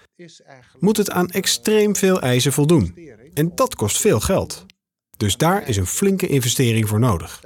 moet 0.79 0.97
het 0.97 1.11
aan 1.11 1.31
extreem 1.31 1.97
veel 1.97 2.21
eisen 2.21 2.53
voldoen. 2.53 2.95
En 3.35 3.53
dat 3.55 3.75
kost 3.75 4.01
veel 4.01 4.21
geld. 4.21 4.67
Dus 5.17 5.37
daar 5.37 5.69
is 5.69 5.77
een 5.77 5.87
flinke 5.87 6.27
investering 6.27 6.89
voor 6.89 7.01
nodig. 7.01 7.43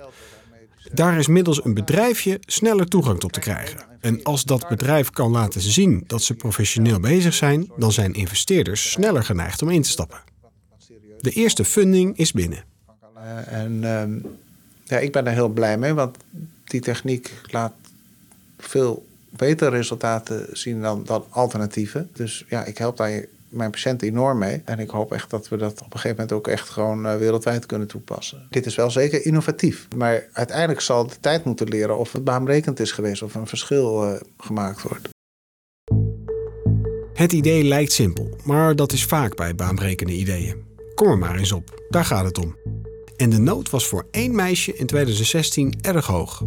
Daar 0.93 1.19
is 1.19 1.27
middels 1.27 1.65
een 1.65 1.75
bedrijfje 1.75 2.41
sneller 2.41 2.87
toegang 2.89 3.21
tot 3.21 3.33
te 3.33 3.41
krijgen. 3.41 3.85
En 4.01 4.23
als 4.23 4.45
dat 4.45 4.69
bedrijf 4.69 5.11
kan 5.11 5.31
laten 5.31 5.61
zien 5.61 6.05
dat 6.07 6.23
ze 6.23 6.35
professioneel 6.35 7.01
bezig 7.01 7.35
zijn, 7.35 7.73
dan 7.77 7.93
zijn 7.93 8.15
investeerders 8.15 8.91
sneller 8.91 9.25
geneigd 9.25 9.63
om 9.63 9.71
in 9.71 9.83
te 9.83 9.89
stappen. 9.89 10.19
De 11.19 11.31
eerste 11.31 11.65
funding 11.65 12.17
is 12.17 12.33
binnen. 12.33 12.65
En 13.47 13.85
um, 13.85 14.23
ja, 14.87 14.99
ik 14.99 15.13
ben 15.13 15.25
daar 15.25 15.35
heel 15.35 15.49
blij 15.49 15.79
mee, 15.79 15.93
want 15.95 16.17
die 16.65 16.81
techniek 16.81 17.33
laat 17.51 17.73
veel 18.59 19.07
betere 19.31 19.71
resultaten 19.71 20.47
zien 20.53 20.81
dan, 20.81 21.07
alternatieven. 21.29 22.11
Dus 22.13 22.45
ja, 22.49 22.65
ik 22.65 22.79
help 22.79 22.97
daar 22.97 23.25
mijn 23.49 23.71
patiënten 23.71 24.09
enorm 24.09 24.39
mee. 24.39 24.63
En 24.65 24.79
ik 24.79 24.91
hoop 24.91 25.13
echt 25.13 25.31
dat 25.31 25.49
we 25.49 25.57
dat 25.57 25.73
op 25.73 25.95
een 25.95 26.01
gegeven 26.01 26.11
moment 26.11 26.33
ook 26.33 26.49
echt 26.49 26.69
gewoon 26.69 27.07
uh, 27.07 27.17
wereldwijd 27.17 27.67
kunnen 27.67 27.89
toepassen. 27.89 28.47
Dit 28.51 28.67
is 28.67 28.75
wel 28.75 28.91
zeker 28.91 29.27
innovatief. 29.27 29.89
Maar 29.97 30.25
uiteindelijk 30.33 30.81
zal 30.81 31.07
de 31.07 31.21
tijd 31.21 31.45
moeten 31.45 31.69
leren 31.69 31.99
of 31.99 32.13
het 32.13 32.25
baanbrekend 32.25 32.81
is 32.81 32.93
geweest 32.93 33.23
of 33.23 33.35
een 33.35 33.47
verschil 33.47 34.05
uh, 34.05 34.21
gemaakt 34.39 34.83
wordt. 34.83 35.09
Het 37.13 37.33
idee 37.33 37.65
lijkt 37.65 37.93
simpel, 37.93 38.37
maar 38.45 38.77
dat 38.77 38.93
is 38.93 39.05
vaak 39.05 39.37
bij 39.37 39.55
baanbrekende 39.55 40.13
ideeën. 40.13 40.65
Kom 40.95 41.09
er 41.09 41.19
maar 41.19 41.37
eens 41.37 41.53
op, 41.53 41.83
daar 41.89 42.05
gaat 42.05 42.25
het 42.25 42.39
om. 42.39 42.57
En 43.17 43.31
de 43.31 43.39
nood 43.39 43.71
was 43.71 43.87
voor 43.87 44.07
één 44.11 44.35
meisje 44.35 44.77
in 44.77 44.87
2016 44.87 45.75
erg 45.83 46.07
hoog. 46.07 46.43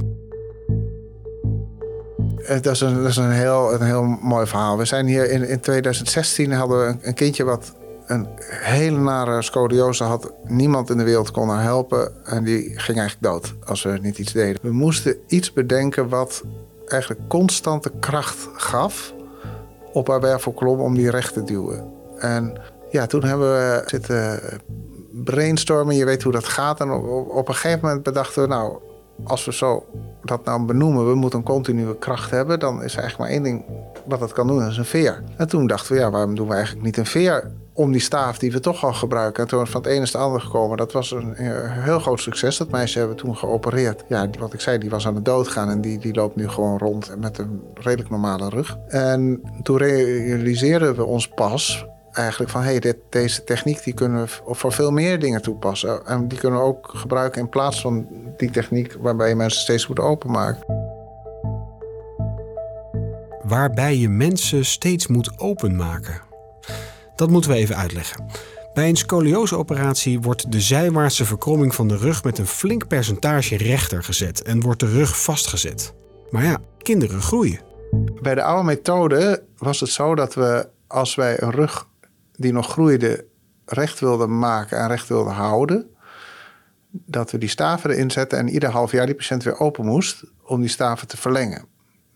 Dat 2.48 2.66
is 2.66 2.82
een, 2.82 2.96
dat 2.96 3.10
is 3.10 3.18
een, 3.18 3.32
heel, 3.32 3.74
een 3.74 3.86
heel 3.86 4.04
mooi 4.04 4.48
verhaal. 4.48 4.78
We 4.78 4.86
zijn 4.86 5.06
hier 5.06 5.32
in, 5.32 5.48
in 5.48 5.60
2016 5.60 6.52
hadden 6.52 6.80
we 6.80 6.86
een, 6.86 7.00
een 7.02 7.14
kindje 7.14 7.44
wat 7.44 7.74
een 8.08 8.28
hele 8.50 8.98
nare 8.98 9.42
scoliose 9.42 10.04
had. 10.04 10.32
Niemand 10.44 10.90
in 10.90 10.98
de 10.98 11.04
wereld 11.04 11.32
kon 11.32 11.50
haar 11.50 11.64
helpen. 11.64 12.26
En 12.26 12.44
die 12.44 12.80
ging 12.80 12.98
eigenlijk 13.00 13.22
dood 13.22 13.54
als 13.66 13.84
we 13.84 14.00
niet 14.02 14.18
iets 14.18 14.34
deden. 14.34 14.60
We 14.62 14.72
moesten 14.72 15.18
iets 15.28 15.54
bedenken 15.54 16.10
wat 16.10 16.44
eigenlijk 16.88 17.22
constante 17.30 17.92
kracht 18.00 18.48
gaf 18.54 19.14
op 19.94 20.08
haar 20.08 20.22
wervelkolom 20.22 20.80
om 20.80 20.96
die 20.96 21.10
recht 21.10 21.34
te 21.34 21.44
duwen. 21.44 21.92
En 22.18 22.62
ja, 22.92 23.06
toen 23.06 23.24
hebben 23.24 23.52
we 23.52 23.84
zitten 23.86 24.40
brainstormen. 25.24 25.96
Je 25.96 26.06
weet 26.06 26.24
hoe 26.24 26.32
dat 26.32 26.46
gaat. 26.46 26.80
En 26.80 26.92
op, 26.92 27.48
een 27.48 27.56
gegeven 27.56 27.80
moment 27.82 28.04
bedachten 28.04 28.42
we, 28.42 28.48
nou, 28.48 28.78
als 29.24 29.46
we 29.46 29.54
zo 29.54 29.86
dat 30.24 30.46
nou 30.46 30.66
benoemen, 30.66 31.08
we 31.08 31.16
moeten 31.16 31.40
een 31.40 31.46
continue 31.46 31.98
kracht 31.98 32.32
hebben, 32.32 32.60
dan 32.60 32.84
is 32.84 32.94
er 32.94 33.00
eigenlijk 33.00 33.18
maar 33.18 33.30
één 33.30 33.44
ding 33.44 33.66
wat 34.06 34.20
dat 34.20 34.34
kan 34.34 34.48
doen, 34.48 34.60
dat 34.60 34.72
is 34.72 34.78
een 34.78 34.86
veer. 34.86 35.24
En 35.38 35.48
toen 35.48 35.68
dachten 35.68 35.94
we, 35.94 36.00
ja, 36.00 36.10
waarom 36.10 36.36
doen 36.36 36.48
we 36.48 36.54
eigenlijk 36.54 36.86
niet 36.86 36.98
een 36.98 37.06
veer 37.06 37.52
om 37.74 37.92
die 37.92 38.02
staaf 38.02 38.38
die 38.38 38.52
we 38.52 38.60
toch 38.60 38.84
al 38.84 38.94
gebruiken? 38.94 39.44
En 39.44 39.50
toen 39.50 39.62
is 39.62 39.70
van 39.70 39.82
het 39.82 39.90
ene 39.90 40.02
is 40.02 40.14
het 40.14 40.22
andere 40.22 40.44
gekomen. 40.44 40.78
Dat 40.78 40.92
was 40.92 41.12
een 41.12 41.34
heel 41.70 42.00
groot 42.00 42.20
succes. 42.20 42.58
Dat 42.58 42.72
meisje 42.72 42.98
hebben 42.98 43.16
we 43.16 43.24
toen 43.24 43.38
geopereerd. 43.38 44.04
Ja, 44.08 44.30
wat 44.40 44.54
ik 44.54 44.62
zei, 44.62 44.78
die 44.78 44.90
was 44.90 45.08
aan 45.08 45.14
de 45.14 45.22
dood 45.22 45.48
gaan 45.48 45.70
en 45.70 45.82
die, 45.82 46.00
die 46.00 46.14
loopt 46.14 46.36
nu 46.36 46.50
gewoon 46.50 46.78
rond 46.78 47.16
met 47.20 47.38
een 47.38 47.62
redelijk 47.74 48.10
normale 48.10 48.50
rug. 48.50 48.78
En 48.88 49.42
toen 49.64 49.78
realiseerden 49.78 50.96
we 50.96 51.06
ons 51.06 51.28
pas 51.28 51.86
eigenlijk 52.12 52.52
van 52.52 52.62
hey, 52.62 52.80
dit, 52.80 52.98
deze 53.10 53.44
techniek 53.44 53.84
die 53.84 53.94
kunnen 53.94 54.24
we 54.24 54.54
voor 54.54 54.74
veel 54.74 54.92
meer 54.92 55.20
dingen 55.20 55.42
toepassen. 55.42 56.06
En 56.06 56.28
die 56.28 56.40
kunnen 56.40 56.60
we 56.60 56.66
ook 56.66 56.90
gebruiken 56.94 57.42
in 57.42 57.50
plaats 57.50 57.82
van 57.82 58.08
die 58.38 58.52
techniek 58.52 58.96
waarbij 59.00 59.30
je 59.30 59.36
mensen 59.36 59.62
steeds 59.62 59.88
moeten 59.88 60.06
openmaken. 60.06 60.64
Waarbij 63.44 63.98
je 63.98 64.10
mensen 64.10 64.66
steeds 64.66 65.08
moet 65.08 65.40
openmaken. 65.40 66.22
Dat 67.16 67.30
moeten 67.30 67.52
we 67.52 67.58
even 67.58 67.76
uitleggen. 67.76 68.26
Bij 68.74 68.90
een 68.90 68.96
scolioseoperatie 68.96 70.20
wordt 70.20 70.52
de 70.52 70.62
zijwaartse 70.62 71.26
verkromming 71.26 71.76
van 71.76 71.88
de 71.88 71.98
rug 71.98 72.24
met 72.24 72.38
een 72.38 72.48
flink 72.48 72.88
percentage 72.88 73.58
rechter 73.58 74.04
gezet 74.04 74.42
en 74.42 74.62
wordt 74.62 74.80
de 74.80 74.92
rug 74.92 75.22
vastgezet. 75.22 75.94
Maar 76.30 76.44
ja, 76.44 76.58
kinderen 76.78 77.22
groeien. 77.22 77.60
Bij 78.22 78.36
de 78.36 78.44
oude 78.44 78.64
methode 78.64 79.44
was 79.58 79.80
het 79.80 79.90
zo 79.90 80.16
dat 80.16 80.34
we, 80.34 80.68
als 80.88 81.16
wij 81.16 81.42
een 81.42 81.52
rug 81.52 81.88
die 82.40 82.54
nog 82.54 82.68
groeide 82.68 83.26
recht 83.66 84.00
wilde 84.00 84.28
maken 84.28 84.78
en 84.78 84.88
recht 84.88 85.08
wilde 85.08 85.30
houden. 85.30 85.90
Dat 86.92 87.32
we 87.32 87.38
die 87.38 87.50
staven 87.50 87.90
erin 87.90 88.12
zetten 88.12 88.38
en 88.38 88.50
ieder 88.50 88.70
half 88.70 88.92
jaar 88.92 89.06
die 89.06 89.16
patiënt 89.16 89.44
weer 89.44 89.60
open 89.60 89.86
moest 89.86 90.24
om 90.44 90.60
die 90.60 90.70
staven 90.70 91.08
te 91.08 91.18
verlengen. 91.18 91.66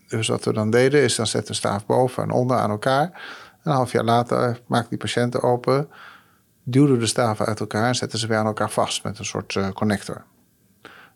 Dus 0.07 0.27
wat 0.27 0.43
we 0.43 0.53
dan 0.53 0.69
deden 0.69 1.01
is 1.01 1.15
dan 1.15 1.27
zetten 1.27 1.51
de 1.51 1.57
staaf 1.57 1.85
boven 1.85 2.23
en 2.23 2.31
onder 2.31 2.57
aan 2.57 2.69
elkaar. 2.69 3.21
Een 3.63 3.71
half 3.71 3.91
jaar 3.91 4.03
later 4.03 4.61
maakte 4.67 4.89
die 4.89 4.97
patiënten 4.97 5.41
open, 5.41 5.89
duwden 6.63 6.99
de 6.99 7.05
staven 7.05 7.45
uit 7.45 7.59
elkaar 7.59 7.87
en 7.87 7.95
zetten 7.95 8.19
ze 8.19 8.27
weer 8.27 8.37
aan 8.37 8.45
elkaar 8.45 8.71
vast 8.71 9.03
met 9.03 9.19
een 9.19 9.25
soort 9.25 9.55
uh, 9.55 9.69
connector. 9.69 10.25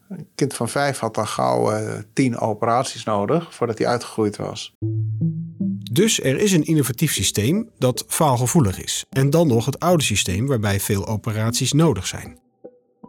Een 0.09 0.27
kind 0.35 0.53
van 0.53 0.69
vijf 0.69 0.99
had 0.99 1.15
dan 1.15 1.27
gauw 1.27 1.71
uh, 1.71 1.93
tien 2.13 2.37
operaties 2.37 3.03
nodig 3.03 3.55
voordat 3.55 3.77
hij 3.77 3.87
uitgegroeid 3.87 4.35
was. 4.37 4.73
Dus 5.97 6.23
er 6.23 6.39
is 6.39 6.51
een 6.51 6.65
innovatief 6.65 7.13
systeem 7.13 7.69
dat 7.77 8.05
faalgevoelig 8.07 8.83
is. 8.83 9.05
En 9.09 9.29
dan 9.29 9.47
nog 9.47 9.65
het 9.65 9.79
oude 9.79 10.03
systeem 10.03 10.47
waarbij 10.47 10.79
veel 10.79 11.07
operaties 11.07 11.73
nodig 11.73 12.07
zijn. 12.07 12.39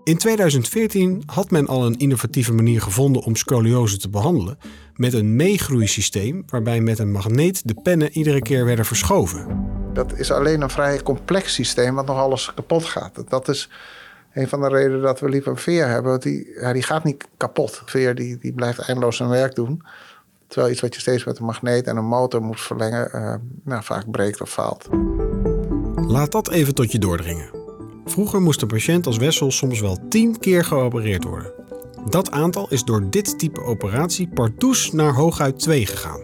In 0.04 0.18
2014 0.18 1.22
had 1.26 1.50
men 1.50 1.66
al 1.66 1.86
een 1.86 1.98
innovatieve 1.98 2.52
manier 2.52 2.80
gevonden 2.80 3.22
om 3.22 3.36
scoliose 3.36 3.98
te 3.98 4.08
behandelen 4.08 4.58
met 4.94 5.12
een 5.12 5.36
meegroeisysteem 5.36 6.42
waarbij 6.46 6.80
met 6.80 6.98
een 6.98 7.12
magneet 7.12 7.68
de 7.68 7.74
pennen 7.82 8.12
iedere 8.12 8.42
keer 8.42 8.64
werden 8.64 8.84
verschoven. 8.84 9.46
Dat 9.92 10.18
is 10.18 10.30
alleen 10.30 10.60
een 10.60 10.70
vrij 10.70 11.02
complex 11.02 11.54
systeem 11.54 11.94
wat 11.94 12.06
nog 12.06 12.18
alles 12.18 12.54
kapot 12.54 12.84
gaat. 12.84 13.24
Dat 13.28 13.48
is 13.48 13.70
een 14.32 14.48
van 14.48 14.60
de 14.60 14.68
redenen 14.68 15.02
dat 15.02 15.20
we 15.20 15.28
liever 15.28 15.50
een 15.50 15.56
veer 15.56 15.88
hebben. 15.88 16.20
Die, 16.20 16.50
ja, 16.60 16.72
die 16.72 16.82
gaat 16.82 17.04
niet 17.04 17.28
kapot. 17.36 17.82
veer 17.84 18.14
die, 18.14 18.38
die 18.38 18.52
blijft 18.52 18.78
eindeloos 18.78 19.16
zijn 19.16 19.28
werk 19.28 19.54
doen. 19.54 19.82
Terwijl 20.48 20.72
iets 20.72 20.80
wat 20.80 20.94
je 20.94 21.00
steeds 21.00 21.24
met 21.24 21.38
een 21.38 21.44
magneet 21.44 21.86
en 21.86 21.96
een 21.96 22.06
motor 22.06 22.42
moet 22.42 22.60
verlengen, 22.60 23.10
uh, 23.14 23.34
nou, 23.64 23.82
vaak 23.82 24.10
breekt 24.10 24.40
of 24.40 24.50
faalt. 24.50 24.88
Laat 25.94 26.32
dat 26.32 26.50
even 26.50 26.74
tot 26.74 26.92
je 26.92 26.98
doordringen. 26.98 27.50
Vroeger 28.04 28.40
moest 28.40 28.62
een 28.62 28.68
patiënt 28.68 29.06
als 29.06 29.16
Wessel 29.16 29.50
soms 29.50 29.80
wel 29.80 29.98
tien 30.08 30.38
keer 30.38 30.64
geopereerd 30.64 31.24
worden. 31.24 31.52
Dat 32.08 32.30
aantal 32.30 32.66
is 32.70 32.84
door 32.84 33.10
dit 33.10 33.38
type 33.38 33.62
operatie 33.62 34.28
partoes 34.28 34.92
naar 34.92 35.14
hooguit 35.14 35.58
2 35.58 35.86
gegaan. 35.86 36.20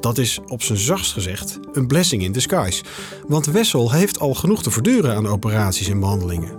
Dat 0.00 0.18
is 0.18 0.40
op 0.46 0.62
zijn 0.62 0.78
zachtst 0.78 1.12
gezegd 1.12 1.58
een 1.72 1.86
blessing 1.86 2.22
in 2.22 2.32
disguise. 2.32 2.84
Want 3.26 3.46
Wessel 3.46 3.92
heeft 3.92 4.18
al 4.18 4.34
genoeg 4.34 4.62
te 4.62 4.70
verduren 4.70 5.14
aan 5.14 5.26
operaties 5.26 5.88
en 5.88 6.00
behandelingen. 6.00 6.58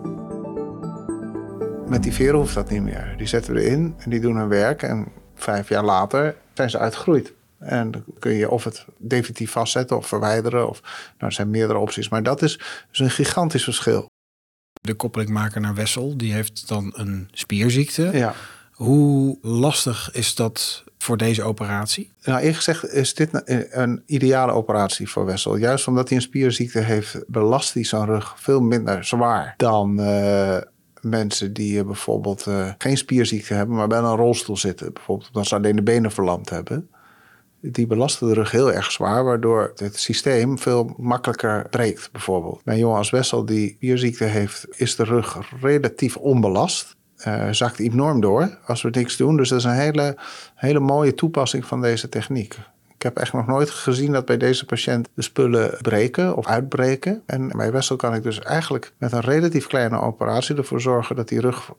Met 1.87 2.03
die 2.03 2.13
veren 2.13 2.39
hoeft 2.39 2.53
dat 2.53 2.69
niet 2.69 2.81
meer. 2.81 3.13
Die 3.17 3.27
zetten 3.27 3.53
we 3.53 3.61
erin 3.61 3.95
en 3.97 4.09
die 4.09 4.19
doen 4.19 4.35
hun 4.35 4.47
werk. 4.47 4.81
En 4.81 5.07
vijf 5.35 5.69
jaar 5.69 5.83
later 5.83 6.35
zijn 6.69 6.81
ze 6.81 6.85
uitgegroeid. 6.85 7.33
En 7.59 7.91
dan 7.91 8.03
kun 8.19 8.31
je 8.31 8.49
of 8.49 8.63
het 8.63 8.85
definitief 8.97 9.51
vastzetten 9.51 9.97
of 9.97 10.07
verwijderen. 10.07 10.69
Of, 10.69 10.81
nou, 10.81 11.15
er 11.17 11.31
zijn 11.31 11.49
meerdere 11.49 11.79
opties. 11.79 12.09
Maar 12.09 12.23
dat 12.23 12.41
is 12.41 12.59
dus 12.89 12.99
een 12.99 13.09
gigantisch 13.09 13.63
verschil. 13.63 14.09
De 14.81 14.93
koppelingmaker 14.93 15.61
naar 15.61 15.75
Wessel, 15.75 16.17
die 16.17 16.33
heeft 16.33 16.67
dan 16.67 16.93
een 16.95 17.29
spierziekte. 17.31 18.09
Ja. 18.13 18.33
Hoe 18.71 19.37
lastig 19.41 20.09
is 20.13 20.35
dat 20.35 20.83
voor 20.97 21.17
deze 21.17 21.43
operatie? 21.43 22.11
Nou, 22.23 22.39
eerlijk 22.39 22.55
gezegd 22.55 22.87
is 22.87 23.13
dit 23.13 23.29
een 23.71 24.03
ideale 24.05 24.51
operatie 24.51 25.09
voor 25.09 25.25
Wessel. 25.25 25.55
Juist 25.55 25.87
omdat 25.87 26.07
hij 26.07 26.17
een 26.17 26.23
spierziekte 26.23 26.79
heeft, 26.79 27.23
belast 27.27 27.73
hij 27.73 27.83
zijn 27.83 28.05
rug 28.05 28.33
veel 28.37 28.61
minder 28.61 29.05
zwaar 29.05 29.53
dan 29.57 29.99
uh, 29.99 30.57
mensen 31.01 31.53
die 31.53 31.83
bijvoorbeeld 31.83 32.45
uh, 32.47 32.71
geen 32.77 32.97
spierziekte 32.97 33.53
hebben, 33.53 33.75
maar 33.75 33.87
bij 33.87 33.97
een 33.97 34.15
rolstoel 34.15 34.57
zitten. 34.57 34.93
Bijvoorbeeld 34.93 35.27
omdat 35.27 35.47
ze 35.47 35.55
alleen 35.55 35.75
de 35.75 35.83
benen 35.83 36.11
verlamd 36.11 36.49
hebben. 36.49 36.89
Die 37.61 37.87
belasten 37.87 38.27
de 38.27 38.33
rug 38.33 38.51
heel 38.51 38.71
erg 38.71 38.91
zwaar, 38.91 39.23
waardoor 39.23 39.71
het 39.75 39.99
systeem 39.99 40.59
veel 40.59 40.93
makkelijker 40.97 41.67
breekt. 41.69 42.09
Bijvoorbeeld. 42.11 42.63
Bij 42.63 42.73
een 42.73 42.79
jongen 42.79 42.97
als 42.97 43.09
Wessel 43.09 43.45
die 43.45 43.69
spierziekte 43.69 44.23
heeft, 44.23 44.65
is 44.69 44.95
de 44.95 45.03
rug 45.03 45.37
relatief 45.61 46.17
onbelast. 46.17 46.95
Uh, 47.27 47.51
zakt 47.51 47.79
enorm 47.79 48.21
door 48.21 48.57
als 48.65 48.81
we 48.81 48.89
niks 48.89 49.17
doen. 49.17 49.37
Dus 49.37 49.49
dat 49.49 49.59
is 49.59 49.65
een 49.65 49.71
hele, 49.71 50.17
hele 50.55 50.79
mooie 50.79 51.13
toepassing 51.13 51.65
van 51.65 51.81
deze 51.81 52.09
techniek. 52.09 52.57
Ik 53.01 53.07
heb 53.07 53.17
echt 53.17 53.33
nog 53.33 53.47
nooit 53.47 53.69
gezien 53.69 54.11
dat 54.11 54.25
bij 54.25 54.37
deze 54.37 54.65
patiënt 54.65 55.09
de 55.13 55.21
spullen 55.21 55.77
breken 55.81 56.35
of 56.35 56.47
uitbreken. 56.47 57.21
En 57.25 57.47
bij 57.47 57.71
Wessel 57.71 57.95
kan 57.95 58.13
ik 58.13 58.23
dus 58.23 58.39
eigenlijk 58.39 58.93
met 58.97 59.11
een 59.11 59.19
relatief 59.19 59.67
kleine 59.67 60.01
operatie 60.01 60.55
ervoor 60.55 60.81
zorgen 60.81 61.15
dat 61.15 61.27
die 61.27 61.39
rug 61.39 61.71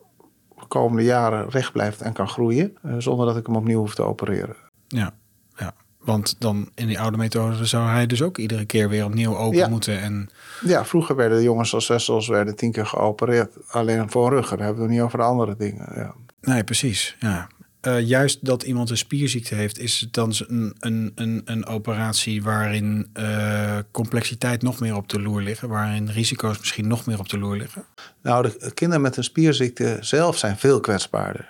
de 0.59 0.67
komende 0.69 1.03
jaren 1.03 1.49
recht 1.49 1.73
blijft 1.73 2.01
en 2.01 2.13
kan 2.13 2.29
groeien. 2.29 2.77
Eh, 2.83 2.95
zonder 2.99 3.27
dat 3.27 3.37
ik 3.37 3.47
hem 3.47 3.57
opnieuw 3.57 3.79
hoef 3.79 3.95
te 3.95 4.03
opereren. 4.03 4.57
Ja, 4.89 5.15
ja. 5.57 5.75
Want 5.99 6.41
dan 6.41 6.71
in 6.75 6.87
die 6.87 7.01
oude 7.01 7.17
methode 7.17 7.67
zou 7.67 7.89
hij 7.89 8.07
dus 8.07 8.23
ook 8.23 8.39
iedere 8.39 8.65
keer 8.65 8.89
weer 8.89 9.05
opnieuw 9.05 9.37
open 9.37 9.71
moeten. 9.71 10.01
En... 10.01 10.31
Ja, 10.65 10.85
vroeger 10.85 11.17
werden 11.17 11.39
de 11.39 11.45
jongens 11.45 11.75
als 11.75 11.89
Wessels 11.89 12.29
werden 12.29 12.57
tien 12.57 12.73
keer 12.73 12.87
geopereerd. 12.87 13.57
Alleen 13.69 14.11
voor 14.11 14.27
een 14.27 14.33
rug. 14.33 14.49
Daar 14.49 14.59
hebben 14.59 14.77
we 14.77 14.83
het 14.83 14.91
niet 14.91 15.01
over 15.01 15.19
de 15.19 15.25
andere 15.25 15.57
dingen. 15.57 15.93
Ja. 15.95 16.15
Nee, 16.41 16.65
precies. 16.65 17.17
Ja. 17.19 17.49
Uh, 17.87 18.01
juist 18.01 18.45
dat 18.45 18.63
iemand 18.63 18.91
een 18.91 18.97
spierziekte 18.97 19.55
heeft, 19.55 19.79
is 19.79 20.01
het 20.01 20.13
dan 20.13 20.35
een, 20.47 20.75
een, 20.81 21.13
een, 21.15 21.43
een 21.45 21.67
operatie 21.67 22.43
waarin 22.43 23.11
uh, 23.15 23.79
complexiteit 23.91 24.63
nog 24.63 24.81
meer 24.81 24.97
op 24.97 25.09
de 25.09 25.21
loer 25.21 25.43
liggen, 25.43 25.69
waarin 25.69 26.09
risico's 26.09 26.59
misschien 26.59 26.87
nog 26.87 27.07
meer 27.07 27.19
op 27.19 27.29
de 27.29 27.39
loer 27.39 27.57
liggen? 27.57 27.85
Nou, 28.23 28.43
de 28.43 28.71
kinderen 28.75 29.03
met 29.03 29.17
een 29.17 29.25
spierziekte 29.25 29.99
zelf 30.01 30.39
zijn 30.39 30.59
veel 30.59 30.81
kwetsbaarder. 30.81 31.49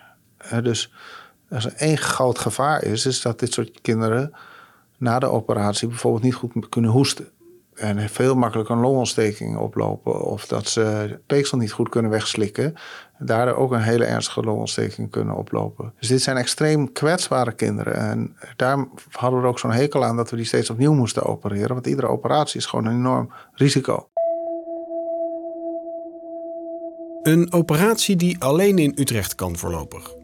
Dus 0.62 0.92
als 1.50 1.64
er 1.64 1.72
één 1.72 1.98
groot 1.98 2.38
gevaar 2.38 2.84
is, 2.84 3.06
is 3.06 3.22
dat 3.22 3.38
dit 3.38 3.52
soort 3.52 3.80
kinderen 3.80 4.32
na 4.98 5.18
de 5.18 5.26
operatie 5.26 5.88
bijvoorbeeld 5.88 6.24
niet 6.24 6.34
goed 6.34 6.68
kunnen 6.68 6.90
hoesten. 6.90 7.28
En 7.82 8.08
veel 8.08 8.34
makkelijker 8.34 8.74
een 8.74 8.80
longontsteking 8.80 9.56
oplopen. 9.56 10.20
Of 10.20 10.46
dat 10.46 10.68
ze 10.68 11.18
peeksel 11.26 11.58
niet 11.58 11.72
goed 11.72 11.88
kunnen 11.88 12.10
wegslikken. 12.10 12.74
Daardoor 13.18 13.54
ook 13.54 13.72
een 13.72 13.82
hele 13.82 14.04
ernstige 14.04 14.40
longontsteking 14.40 15.10
kunnen 15.10 15.34
oplopen. 15.34 15.92
Dus 15.98 16.08
dit 16.08 16.22
zijn 16.22 16.36
extreem 16.36 16.92
kwetsbare 16.92 17.52
kinderen. 17.52 17.94
En 17.94 18.36
daar 18.56 18.86
hadden 19.10 19.40
we 19.40 19.46
ook 19.46 19.58
zo'n 19.58 19.72
hekel 19.72 20.04
aan 20.04 20.16
dat 20.16 20.30
we 20.30 20.36
die 20.36 20.44
steeds 20.44 20.70
opnieuw 20.70 20.92
moesten 20.92 21.24
opereren. 21.24 21.74
Want 21.74 21.86
iedere 21.86 22.06
operatie 22.06 22.60
is 22.60 22.66
gewoon 22.66 22.86
een 22.86 22.96
enorm 22.96 23.32
risico. 23.52 24.08
Een 27.22 27.52
operatie 27.52 28.16
die 28.16 28.36
alleen 28.38 28.78
in 28.78 28.92
Utrecht 28.94 29.34
kan 29.34 29.56
voorlopig. 29.56 30.14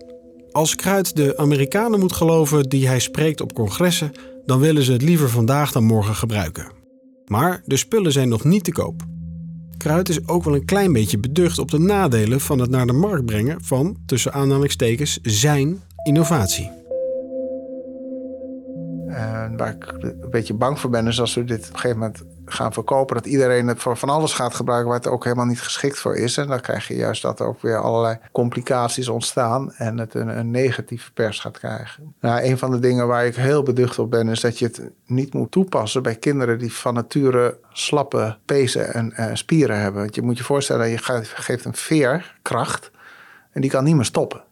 Als 0.50 0.74
Kruid 0.74 1.16
de 1.16 1.36
Amerikanen 1.36 2.00
moet 2.00 2.12
geloven 2.12 2.68
die 2.68 2.88
hij 2.88 2.98
spreekt 2.98 3.40
op 3.40 3.52
congressen, 3.52 4.12
dan 4.44 4.60
willen 4.60 4.82
ze 4.82 4.92
het 4.92 5.02
liever 5.02 5.28
vandaag 5.28 5.72
dan 5.72 5.84
morgen 5.84 6.14
gebruiken. 6.14 6.77
Maar 7.28 7.62
de 7.64 7.76
spullen 7.76 8.12
zijn 8.12 8.28
nog 8.28 8.44
niet 8.44 8.64
te 8.64 8.73
koop. 8.73 9.02
Kruid 9.76 10.08
is 10.08 10.28
ook 10.28 10.44
wel 10.44 10.54
een 10.54 10.64
klein 10.64 10.92
beetje 10.92 11.18
beducht 11.18 11.58
op 11.58 11.70
de 11.70 11.78
nadelen 11.78 12.40
van 12.40 12.58
het 12.58 12.70
naar 12.70 12.87
de 12.87 12.92
markt 12.92 13.26
brengen 13.26 13.64
van, 13.64 13.97
tussen 14.06 14.32
aanhalingstekens, 14.32 15.18
zijn 15.23 15.80
innovatie. 16.02 16.70
En 19.08 19.56
waar 19.56 19.75
ik 19.75 19.94
een 20.00 20.30
beetje 20.30 20.54
bang 20.54 20.78
voor 20.78 20.90
ben, 20.90 21.06
is 21.06 21.20
als 21.20 21.35
we 21.35 21.44
dit 21.44 21.58
op 21.58 21.73
een 21.73 21.78
gegeven 21.78 21.99
moment 21.99 22.25
gaan 22.49 22.73
verkopen, 22.73 23.17
dat 23.17 23.26
iedereen 23.26 23.67
het 23.67 23.81
voor 23.81 23.97
van 23.97 24.09
alles 24.09 24.33
gaat 24.33 24.55
gebruiken 24.55 24.88
waar 24.88 24.99
het 24.99 25.09
ook 25.09 25.25
helemaal 25.25 25.47
niet 25.47 25.61
geschikt 25.61 25.99
voor 25.99 26.17
is. 26.17 26.37
En 26.37 26.47
dan 26.47 26.61
krijg 26.61 26.88
je 26.88 26.97
juist 26.97 27.23
dat 27.23 27.40
er 27.40 27.47
ook 27.47 27.62
weer 27.62 27.78
allerlei 27.78 28.19
complicaties 28.33 29.09
ontstaan 29.09 29.73
en 29.75 29.99
het 29.99 30.14
een, 30.14 30.38
een 30.38 30.50
negatieve 30.50 31.12
pers 31.12 31.40
gaat 31.40 31.59
krijgen. 31.59 32.14
Nou, 32.21 32.43
een 32.43 32.59
van 32.59 32.71
de 32.71 32.78
dingen 32.78 33.07
waar 33.07 33.26
ik 33.26 33.35
heel 33.35 33.62
beducht 33.62 33.99
op 33.99 34.11
ben, 34.11 34.28
is 34.28 34.40
dat 34.40 34.59
je 34.59 34.64
het 34.64 34.90
niet 35.07 35.35
moet 35.35 35.50
toepassen 35.50 36.02
bij 36.02 36.14
kinderen 36.14 36.59
die 36.59 36.73
van 36.73 36.95
nature 36.95 37.59
slappe 37.73 38.37
pezen 38.45 39.14
en 39.14 39.37
spieren 39.37 39.81
hebben. 39.81 40.02
Want 40.02 40.14
je 40.14 40.23
moet 40.23 40.38
je 40.38 40.45
voorstellen, 40.45 40.88
je 40.88 40.99
geeft 41.23 41.64
een 41.64 41.75
veerkracht 41.75 42.90
en 43.52 43.61
die 43.61 43.71
kan 43.71 43.85
niet 43.85 43.95
meer 43.95 44.05
stoppen. 44.05 44.43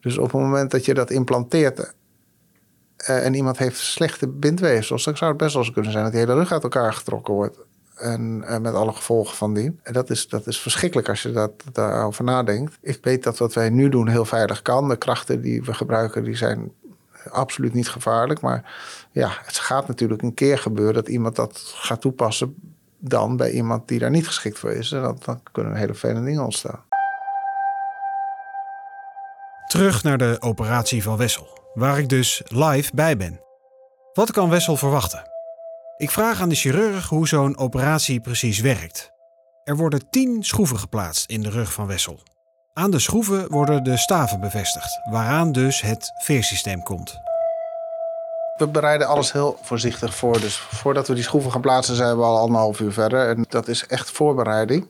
Dus 0.00 0.18
op 0.18 0.32
het 0.32 0.40
moment 0.40 0.70
dat 0.70 0.84
je 0.84 0.94
dat 0.94 1.10
implanteert 1.10 1.94
en 3.06 3.34
iemand 3.34 3.58
heeft 3.58 3.78
slechte 3.78 4.28
bindweefsels, 4.28 5.04
dan 5.04 5.16
zou 5.16 5.30
het 5.30 5.40
best 5.40 5.54
wel 5.54 5.62
eens 5.62 5.72
kunnen 5.72 5.92
zijn 5.92 6.04
dat 6.04 6.12
die 6.12 6.20
hele 6.20 6.34
rug 6.34 6.52
uit 6.52 6.62
elkaar 6.62 6.92
getrokken 6.92 7.34
wordt. 7.34 7.58
En, 7.96 8.42
en 8.46 8.62
met 8.62 8.74
alle 8.74 8.92
gevolgen 8.92 9.36
van 9.36 9.54
die. 9.54 9.78
En 9.82 9.92
dat 9.92 10.10
is, 10.10 10.28
dat 10.28 10.46
is 10.46 10.60
verschrikkelijk 10.60 11.08
als 11.08 11.22
je 11.22 11.30
dat, 11.30 11.52
daarover 11.72 12.24
nadenkt. 12.24 12.78
Ik 12.80 12.98
weet 13.02 13.22
dat 13.22 13.38
wat 13.38 13.54
wij 13.54 13.70
nu 13.70 13.88
doen 13.88 14.08
heel 14.08 14.24
veilig 14.24 14.62
kan. 14.62 14.88
De 14.88 14.96
krachten 14.96 15.40
die 15.40 15.62
we 15.62 15.74
gebruiken, 15.74 16.24
die 16.24 16.36
zijn 16.36 16.72
absoluut 17.30 17.74
niet 17.74 17.88
gevaarlijk. 17.88 18.40
Maar 18.40 18.74
ja, 19.10 19.30
het 19.44 19.58
gaat 19.58 19.88
natuurlijk 19.88 20.22
een 20.22 20.34
keer 20.34 20.58
gebeuren 20.58 20.94
dat 20.94 21.08
iemand 21.08 21.36
dat 21.36 21.72
gaat 21.74 22.00
toepassen 22.00 22.54
dan 22.98 23.36
bij 23.36 23.50
iemand 23.50 23.88
die 23.88 23.98
daar 23.98 24.10
niet 24.10 24.26
geschikt 24.26 24.58
voor 24.58 24.72
is. 24.72 24.92
En 24.92 25.02
dan, 25.02 25.18
dan 25.24 25.40
kunnen 25.52 25.74
hele 25.74 25.94
vele 25.94 26.24
dingen 26.24 26.44
ontstaan. 26.44 26.84
Terug 29.66 30.02
naar 30.02 30.18
de 30.18 30.36
operatie 30.40 31.02
van 31.02 31.16
Wessel, 31.16 31.58
waar 31.76 31.98
ik 31.98 32.08
dus 32.08 32.42
live 32.44 32.90
bij 32.94 33.16
ben. 33.16 33.40
Wat 34.12 34.30
kan 34.30 34.50
Wessel 34.50 34.76
verwachten? 34.76 35.22
Ik 35.96 36.10
vraag 36.10 36.40
aan 36.40 36.48
de 36.48 36.54
chirurg 36.54 37.08
hoe 37.08 37.28
zo'n 37.28 37.58
operatie 37.58 38.20
precies 38.20 38.60
werkt. 38.60 39.12
Er 39.64 39.76
worden 39.76 40.10
10 40.10 40.44
schroeven 40.44 40.78
geplaatst 40.78 41.30
in 41.30 41.40
de 41.40 41.50
rug 41.50 41.72
van 41.72 41.86
Wessel. 41.86 42.20
Aan 42.72 42.90
de 42.90 42.98
schroeven 42.98 43.50
worden 43.50 43.84
de 43.84 43.96
staven 43.96 44.40
bevestigd, 44.40 45.00
waaraan 45.10 45.52
dus 45.52 45.80
het 45.80 46.12
veersysteem 46.22 46.82
komt. 46.82 47.18
We 48.56 48.66
bereiden 48.66 49.06
alles 49.06 49.32
heel 49.32 49.58
voorzichtig 49.62 50.14
voor. 50.14 50.40
Dus 50.40 50.56
voordat 50.56 51.08
we 51.08 51.14
die 51.14 51.22
schroeven 51.22 51.52
gaan 51.52 51.60
plaatsen, 51.60 51.96
zijn 51.96 52.16
we 52.16 52.22
al 52.22 52.38
anderhalf 52.38 52.80
uur 52.80 52.92
verder. 52.92 53.28
En 53.28 53.44
dat 53.48 53.68
is 53.68 53.86
echt 53.86 54.10
voorbereiding. 54.10 54.86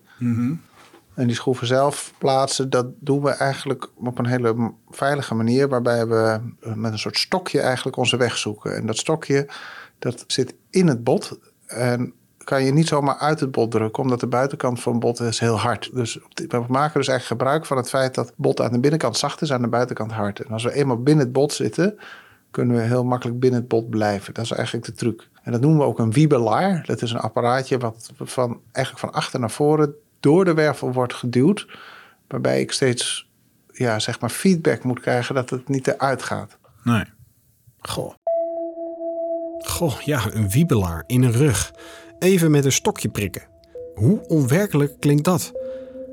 En 1.16 1.26
die 1.26 1.37
schroeven 1.37 1.66
zelf 1.66 2.12
plaatsen, 2.18 2.70
dat 2.70 2.87
doen 2.99 3.23
we 3.23 3.30
eigenlijk 3.30 3.90
op 3.94 4.18
een 4.18 4.26
hele 4.26 4.73
veilige 4.90 5.35
manier. 5.35 5.68
Waarbij 5.68 6.06
we 6.06 6.40
met 6.75 6.92
een 6.92 6.99
soort 6.99 7.18
stokje 7.18 7.61
eigenlijk 7.61 7.96
onze 7.96 8.16
weg 8.16 8.37
zoeken. 8.37 8.76
En 8.76 8.87
dat 8.87 8.96
stokje, 8.96 9.49
dat 9.99 10.25
zit 10.26 10.54
in 10.70 10.87
het 10.87 11.04
bot. 11.04 11.38
En 11.66 12.12
kan 12.44 12.64
je 12.64 12.73
niet 12.73 12.88
zomaar 12.88 13.16
uit 13.16 13.40
het 13.40 13.50
bot 13.50 13.70
drukken, 13.70 14.02
omdat 14.02 14.20
de 14.20 14.26
buitenkant 14.26 14.80
van 14.80 14.92
het 14.92 15.00
bot 15.00 15.20
is 15.20 15.38
heel 15.38 15.58
hard. 15.58 15.90
Dus 15.94 16.18
we 16.35 16.64
maken 16.68 16.99
dus 17.00 17.08
eigenlijk 17.08 17.40
gebruik 17.40 17.66
van 17.66 17.76
het 17.76 17.88
feit 17.88 18.14
dat 18.14 18.26
het 18.26 18.37
bot 18.37 18.61
aan 18.61 18.73
de 18.73 18.80
binnenkant 18.80 19.16
zacht 19.16 19.42
is, 19.42 19.52
aan 19.52 19.62
de 19.62 19.68
buitenkant 19.68 20.12
hard. 20.12 20.40
En 20.40 20.52
als 20.52 20.64
we 20.64 20.73
eenmaal 20.73 21.02
binnen 21.02 21.25
het 21.25 21.32
bot 21.32 21.52
zitten, 21.52 21.99
kunnen 22.50 22.76
we 22.76 22.82
heel 22.82 23.04
makkelijk 23.04 23.40
binnen 23.40 23.61
het 23.61 23.68
bot 23.68 23.90
blijven. 23.90 24.35
Dat 24.35 24.44
is 24.44 24.50
eigenlijk 24.50 24.87
de 24.87 24.92
truc. 24.92 25.28
En 25.42 25.52
dat 25.52 25.61
noemen 25.61 25.80
we 25.80 25.87
ook 25.87 25.99
een 25.99 26.12
wiebelaar. 26.12 26.82
Dat 26.87 27.02
is 27.02 27.11
een 27.11 27.18
apparaatje 27.20 27.78
wat 27.78 28.11
van, 28.18 28.61
eigenlijk 28.73 29.06
van 29.06 29.20
achter 29.20 29.40
naar 29.40 29.50
voren 29.50 29.94
door 30.26 30.45
de 30.45 30.54
wervel 30.54 30.92
wordt 30.92 31.14
geduwd. 31.14 31.66
Waarbij 32.28 32.61
ik 32.61 32.73
steeds 32.73 33.28
ja, 33.73 33.99
zeg 33.99 34.21
maar 34.21 34.30
feedback 34.30 34.85
moet 34.85 35.00
krijgen 35.00 35.35
dat 35.35 35.50
het 35.50 35.68
niet 35.68 35.87
eruit 35.87 36.23
gaat. 36.23 36.59
Nee. 36.83 37.04
Goh. 37.78 38.14
Goh, 39.59 40.00
ja, 40.00 40.21
een 40.33 40.50
wiebelaar 40.50 41.04
in 41.06 41.23
een 41.23 41.33
rug. 41.33 41.73
Even 42.18 42.50
met 42.50 42.64
een 42.64 42.73
stokje 42.73 43.09
prikken. 43.09 43.42
Hoe 43.95 44.26
onwerkelijk 44.26 45.00
klinkt 45.00 45.25
dat? 45.25 45.52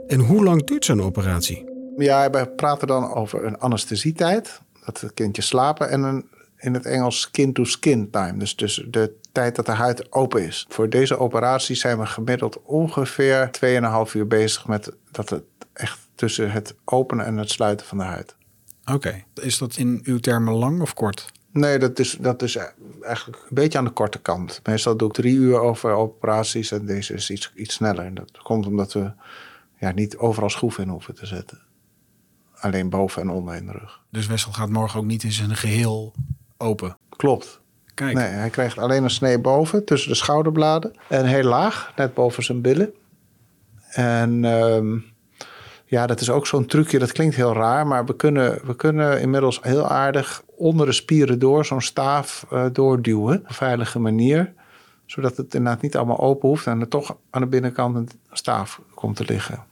En 0.07 0.19
hoe 0.19 0.43
lang 0.43 0.63
duurt 0.63 0.85
zo'n 0.85 1.01
operatie? 1.01 1.65
Ja, 1.97 2.29
we 2.29 2.47
praten 2.47 2.87
dan 2.87 3.13
over 3.13 3.45
een 3.45 3.57
anesthesietijd. 3.57 4.61
Dat 4.85 5.01
het 5.01 5.13
kindje 5.13 5.41
slapen. 5.41 5.89
En 5.89 6.03
een, 6.03 6.29
in 6.57 6.73
het 6.73 6.85
Engels 6.85 7.19
skin-to-skin 7.19 8.09
time. 8.09 8.37
Dus, 8.37 8.55
dus 8.55 8.85
de 8.89 9.13
tijd 9.33 9.55
dat 9.55 9.65
de 9.65 9.71
huid 9.71 10.11
open 10.11 10.45
is. 10.45 10.65
Voor 10.69 10.89
deze 10.89 11.17
operatie 11.17 11.75
zijn 11.75 11.99
we 11.99 12.05
gemiddeld 12.05 12.61
ongeveer 12.63 13.49
2,5 14.07 14.13
uur 14.13 14.27
bezig 14.27 14.67
met 14.67 14.91
dat 15.11 15.29
het 15.29 15.43
echt 15.73 15.99
tussen 16.15 16.51
het 16.51 16.75
openen 16.85 17.25
en 17.25 17.37
het 17.37 17.49
sluiten 17.49 17.85
van 17.85 17.97
de 17.97 18.03
huid. 18.03 18.35
Oké. 18.85 19.23
Is 19.33 19.57
dat 19.57 19.75
in 19.75 20.01
uw 20.03 20.19
termen 20.19 20.53
lang 20.53 20.81
of 20.81 20.93
kort? 20.93 21.31
Nee, 21.51 21.79
dat 21.79 21.99
is, 21.99 22.17
dat 22.19 22.41
is 22.41 22.57
eigenlijk 23.01 23.41
een 23.41 23.55
beetje 23.55 23.77
aan 23.77 23.83
de 23.83 23.91
korte 23.91 24.19
kant. 24.19 24.59
Meestal 24.63 24.97
doe 24.97 25.07
ik 25.07 25.13
drie 25.13 25.35
uur 25.35 25.59
over 25.59 25.91
operaties 25.91 26.71
en 26.71 26.85
deze 26.85 27.13
is 27.13 27.29
iets, 27.29 27.51
iets 27.55 27.73
sneller. 27.73 28.05
En 28.05 28.13
dat 28.13 28.37
komt 28.37 28.65
omdat 28.65 28.93
we 28.93 29.11
ja, 29.79 29.91
niet 29.91 30.17
overal 30.17 30.49
schroeven 30.49 30.83
in 30.83 30.89
hoeven 30.89 31.15
te 31.15 31.25
zetten. 31.25 31.61
Alleen 32.53 32.89
boven 32.89 33.21
en 33.21 33.29
onder 33.29 33.55
in 33.55 33.65
de 33.65 33.71
rug. 33.71 34.01
Dus 34.09 34.27
Wessel 34.27 34.51
gaat 34.51 34.69
morgen 34.69 34.99
ook 34.99 35.05
niet 35.05 35.23
in 35.23 35.31
zijn 35.31 35.55
geheel 35.55 36.13
open. 36.57 36.97
Klopt. 37.09 37.61
Kijk. 37.93 38.13
Nee, 38.13 38.27
hij 38.27 38.49
krijgt 38.49 38.77
alleen 38.77 39.03
een 39.03 39.09
snee 39.09 39.39
boven, 39.39 39.85
tussen 39.85 40.09
de 40.09 40.15
schouderbladen. 40.15 40.93
En 41.09 41.25
heel 41.25 41.43
laag, 41.43 41.93
net 41.95 42.13
boven 42.13 42.43
zijn 42.43 42.61
billen. 42.61 42.93
En 43.89 44.45
ehm, 44.45 44.97
ja, 45.85 46.07
dat 46.07 46.19
is 46.19 46.29
ook 46.29 46.47
zo'n 46.47 46.65
trucje. 46.65 46.99
Dat 46.99 47.11
klinkt 47.11 47.35
heel 47.35 47.53
raar, 47.53 47.87
maar 47.87 48.05
we 48.05 48.15
kunnen, 48.15 48.59
we 48.65 48.75
kunnen 48.75 49.21
inmiddels 49.21 49.59
heel 49.61 49.87
aardig 49.87 50.43
onder 50.55 50.85
de 50.85 50.91
spieren 50.91 51.39
door 51.39 51.65
zo'n 51.65 51.81
staaf 51.81 52.45
uh, 52.53 52.65
doorduwen. 52.71 53.39
Op 53.39 53.47
een 53.47 53.53
veilige 53.53 53.99
manier. 53.99 54.53
Zodat 55.05 55.37
het 55.37 55.53
inderdaad 55.53 55.81
niet 55.81 55.95
allemaal 55.95 56.19
open 56.19 56.49
hoeft 56.49 56.67
en 56.67 56.79
er 56.79 56.87
toch 56.87 57.17
aan 57.29 57.41
de 57.41 57.47
binnenkant 57.47 57.95
een 57.95 58.09
staaf 58.31 58.81
komt 58.93 59.15
te 59.15 59.23
liggen. 59.25 59.63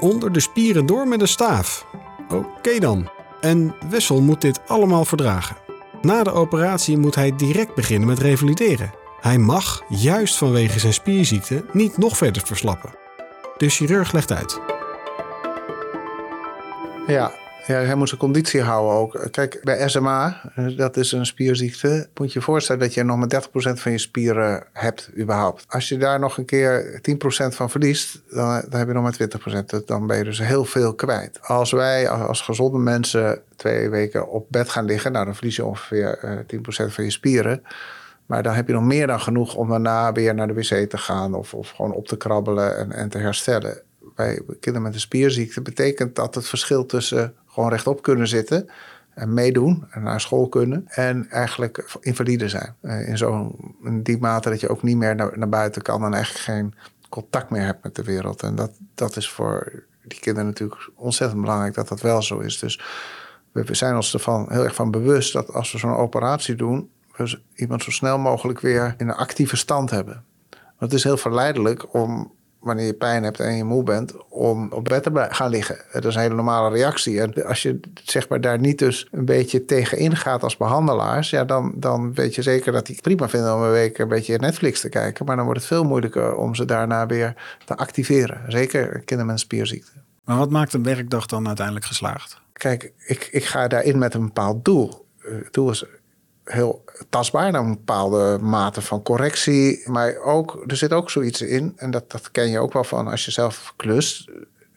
Onder 0.00 0.32
de 0.32 0.40
spieren 0.40 0.86
door 0.86 1.08
met 1.08 1.20
een 1.20 1.28
staaf. 1.28 1.86
Oké 2.28 2.78
dan. 2.78 3.10
En 3.40 3.74
Wessel 3.90 4.20
moet 4.20 4.40
dit 4.40 4.60
allemaal 4.66 5.04
verdragen. 5.04 5.67
Na 6.02 6.22
de 6.22 6.32
operatie 6.32 6.98
moet 6.98 7.14
hij 7.14 7.36
direct 7.36 7.74
beginnen 7.74 8.08
met 8.08 8.18
revalideren. 8.18 8.92
Hij 9.20 9.38
mag, 9.38 9.82
juist 9.88 10.36
vanwege 10.36 10.78
zijn 10.78 10.92
spierziekte, 10.92 11.64
niet 11.72 11.98
nog 11.98 12.16
verder 12.16 12.42
verslappen. 12.46 12.90
De 13.56 13.68
chirurg 13.68 14.12
legt 14.12 14.32
uit. 14.32 14.60
Ja, 17.06 17.32
ja, 17.68 17.74
hij 17.74 17.94
moet 17.94 18.08
zijn 18.08 18.20
conditie 18.20 18.62
houden 18.62 18.92
ook. 18.92 19.28
Kijk, 19.30 19.60
bij 19.62 19.88
SMA, 19.88 20.52
dat 20.76 20.96
is 20.96 21.12
een 21.12 21.26
spierziekte, 21.26 22.08
moet 22.14 22.32
je 22.32 22.38
je 22.38 22.44
voorstellen 22.44 22.80
dat 22.80 22.94
je 22.94 23.02
nog 23.02 23.16
maar 23.16 23.42
30% 23.48 23.80
van 23.80 23.92
je 23.92 23.98
spieren 23.98 24.64
hebt 24.72 25.10
überhaupt. 25.18 25.64
Als 25.68 25.88
je 25.88 25.96
daar 25.96 26.18
nog 26.18 26.38
een 26.38 26.44
keer 26.44 27.00
10% 27.10 27.14
van 27.48 27.70
verliest, 27.70 28.22
dan, 28.30 28.62
dan 28.68 28.78
heb 28.78 28.88
je 28.88 28.94
nog 28.94 29.02
maar 29.02 29.28
20%. 29.80 29.84
Dan 29.84 30.06
ben 30.06 30.18
je 30.18 30.24
dus 30.24 30.38
heel 30.38 30.64
veel 30.64 30.94
kwijt. 30.94 31.38
Als 31.42 31.70
wij 31.70 32.08
als 32.08 32.40
gezonde 32.40 32.78
mensen 32.78 33.42
twee 33.56 33.88
weken 33.88 34.28
op 34.28 34.46
bed 34.50 34.68
gaan 34.68 34.84
liggen, 34.84 35.12
nou 35.12 35.24
dan 35.24 35.34
verlies 35.34 35.56
je 35.56 35.64
ongeveer 35.64 36.44
10% 36.54 36.92
van 36.92 37.04
je 37.04 37.10
spieren. 37.10 37.62
Maar 38.26 38.42
dan 38.42 38.54
heb 38.54 38.66
je 38.66 38.72
nog 38.72 38.82
meer 38.82 39.06
dan 39.06 39.20
genoeg 39.20 39.54
om 39.54 39.68
daarna 39.68 40.12
weer 40.12 40.34
naar 40.34 40.46
de 40.46 40.54
wc 40.54 40.90
te 40.90 40.98
gaan 40.98 41.34
of, 41.34 41.54
of 41.54 41.70
gewoon 41.70 41.92
op 41.92 42.06
te 42.06 42.16
krabbelen 42.16 42.78
en, 42.78 42.92
en 42.92 43.08
te 43.08 43.18
herstellen. 43.18 43.82
Bij 44.14 44.40
kinderen 44.46 44.82
met 44.82 44.94
een 44.94 45.00
spierziekte 45.00 45.62
betekent 45.62 46.16
dat 46.16 46.34
het 46.34 46.48
verschil 46.48 46.86
tussen 46.86 47.34
gewoon 47.58 47.72
rechtop 47.72 48.02
kunnen 48.02 48.28
zitten 48.28 48.68
en 49.14 49.34
meedoen 49.34 49.86
en 49.90 50.02
naar 50.02 50.20
school 50.20 50.48
kunnen 50.48 50.84
en 50.88 51.30
eigenlijk 51.30 51.96
invalide 52.00 52.48
zijn. 52.48 52.74
In 52.82 53.18
zo'n 53.18 53.74
die 54.02 54.18
mate 54.18 54.50
dat 54.50 54.60
je 54.60 54.68
ook 54.68 54.82
niet 54.82 54.96
meer 54.96 55.14
naar, 55.14 55.38
naar 55.38 55.48
buiten 55.48 55.82
kan 55.82 56.04
en 56.04 56.14
eigenlijk 56.14 56.44
geen 56.44 56.74
contact 57.08 57.50
meer 57.50 57.64
hebt 57.64 57.82
met 57.82 57.94
de 57.94 58.02
wereld. 58.02 58.42
En 58.42 58.54
dat, 58.54 58.70
dat 58.94 59.16
is 59.16 59.30
voor 59.30 59.82
die 60.02 60.20
kinderen 60.20 60.48
natuurlijk 60.48 60.90
ontzettend 60.94 61.40
belangrijk 61.40 61.74
dat 61.74 61.88
dat 61.88 62.00
wel 62.00 62.22
zo 62.22 62.38
is. 62.38 62.58
Dus 62.58 62.80
we 63.52 63.74
zijn 63.74 63.94
ons 63.94 64.14
ervan 64.14 64.46
heel 64.48 64.64
erg 64.64 64.74
van 64.74 64.90
bewust 64.90 65.32
dat 65.32 65.52
als 65.52 65.72
we 65.72 65.78
zo'n 65.78 65.96
operatie 65.96 66.54
doen, 66.54 66.90
we 67.16 67.40
iemand 67.54 67.82
zo 67.82 67.90
snel 67.90 68.18
mogelijk 68.18 68.60
weer 68.60 68.94
in 68.98 69.08
een 69.08 69.14
actieve 69.14 69.56
stand 69.56 69.90
hebben. 69.90 70.24
Want 70.50 70.90
het 70.90 70.92
is 70.92 71.04
heel 71.04 71.16
verleidelijk 71.16 71.94
om 71.94 72.32
wanneer 72.60 72.86
je 72.86 72.94
pijn 72.94 73.22
hebt 73.22 73.40
en 73.40 73.54
je 73.54 73.64
moe 73.64 73.82
bent, 73.82 74.28
om 74.28 74.72
op 74.72 74.84
bed 74.84 75.02
te 75.02 75.26
gaan 75.30 75.50
liggen. 75.50 75.78
Dat 75.92 76.04
is 76.04 76.14
een 76.14 76.20
hele 76.20 76.34
normale 76.34 76.70
reactie. 76.70 77.20
En 77.20 77.44
als 77.44 77.62
je 77.62 77.80
zeg 78.04 78.28
maar, 78.28 78.40
daar 78.40 78.58
niet 78.58 78.78
dus 78.78 79.08
een 79.10 79.24
beetje 79.24 79.64
tegen 79.64 79.98
ingaat 79.98 80.42
als 80.42 80.56
behandelaars, 80.56 81.30
ja, 81.30 81.44
dan, 81.44 81.72
dan 81.76 82.14
weet 82.14 82.34
je 82.34 82.42
zeker 82.42 82.72
dat 82.72 82.86
die 82.86 82.94
het 82.94 83.04
prima 83.04 83.28
vinden 83.28 83.54
om 83.54 83.62
een 83.62 83.70
week 83.70 83.98
een 83.98 84.08
beetje 84.08 84.38
Netflix 84.38 84.80
te 84.80 84.88
kijken. 84.88 85.24
Maar 85.24 85.36
dan 85.36 85.44
wordt 85.44 85.60
het 85.60 85.68
veel 85.68 85.84
moeilijker 85.84 86.36
om 86.36 86.54
ze 86.54 86.64
daarna 86.64 87.06
weer 87.06 87.34
te 87.64 87.76
activeren. 87.76 88.40
Zeker 88.48 88.88
kinderen 88.98 89.26
met 89.26 89.40
spierziekte. 89.40 89.92
Maar 90.24 90.38
wat 90.38 90.50
maakt 90.50 90.72
een 90.72 90.82
werkdag 90.82 91.26
dan 91.26 91.46
uiteindelijk 91.46 91.86
geslaagd? 91.86 92.40
Kijk, 92.52 92.92
ik, 93.06 93.28
ik 93.32 93.44
ga 93.44 93.68
daarin 93.68 93.98
met 93.98 94.14
een 94.14 94.24
bepaald 94.24 94.64
doel. 94.64 95.06
Het 95.18 95.52
doel 95.52 95.70
is 95.70 95.84
heel 96.50 96.84
tastbaar 97.08 97.52
naar 97.52 97.60
een 97.60 97.76
bepaalde 97.76 98.38
mate 98.40 98.82
van 98.82 99.02
correctie. 99.02 99.82
Maar 99.90 100.16
ook, 100.16 100.64
er 100.66 100.76
zit 100.76 100.92
ook 100.92 101.10
zoiets 101.10 101.40
in, 101.40 101.72
en 101.76 101.90
dat, 101.90 102.10
dat 102.10 102.30
ken 102.30 102.50
je 102.50 102.58
ook 102.58 102.72
wel 102.72 102.84
van 102.84 103.08
als 103.08 103.24
je 103.24 103.30
zelf 103.30 103.72
klust, 103.76 104.30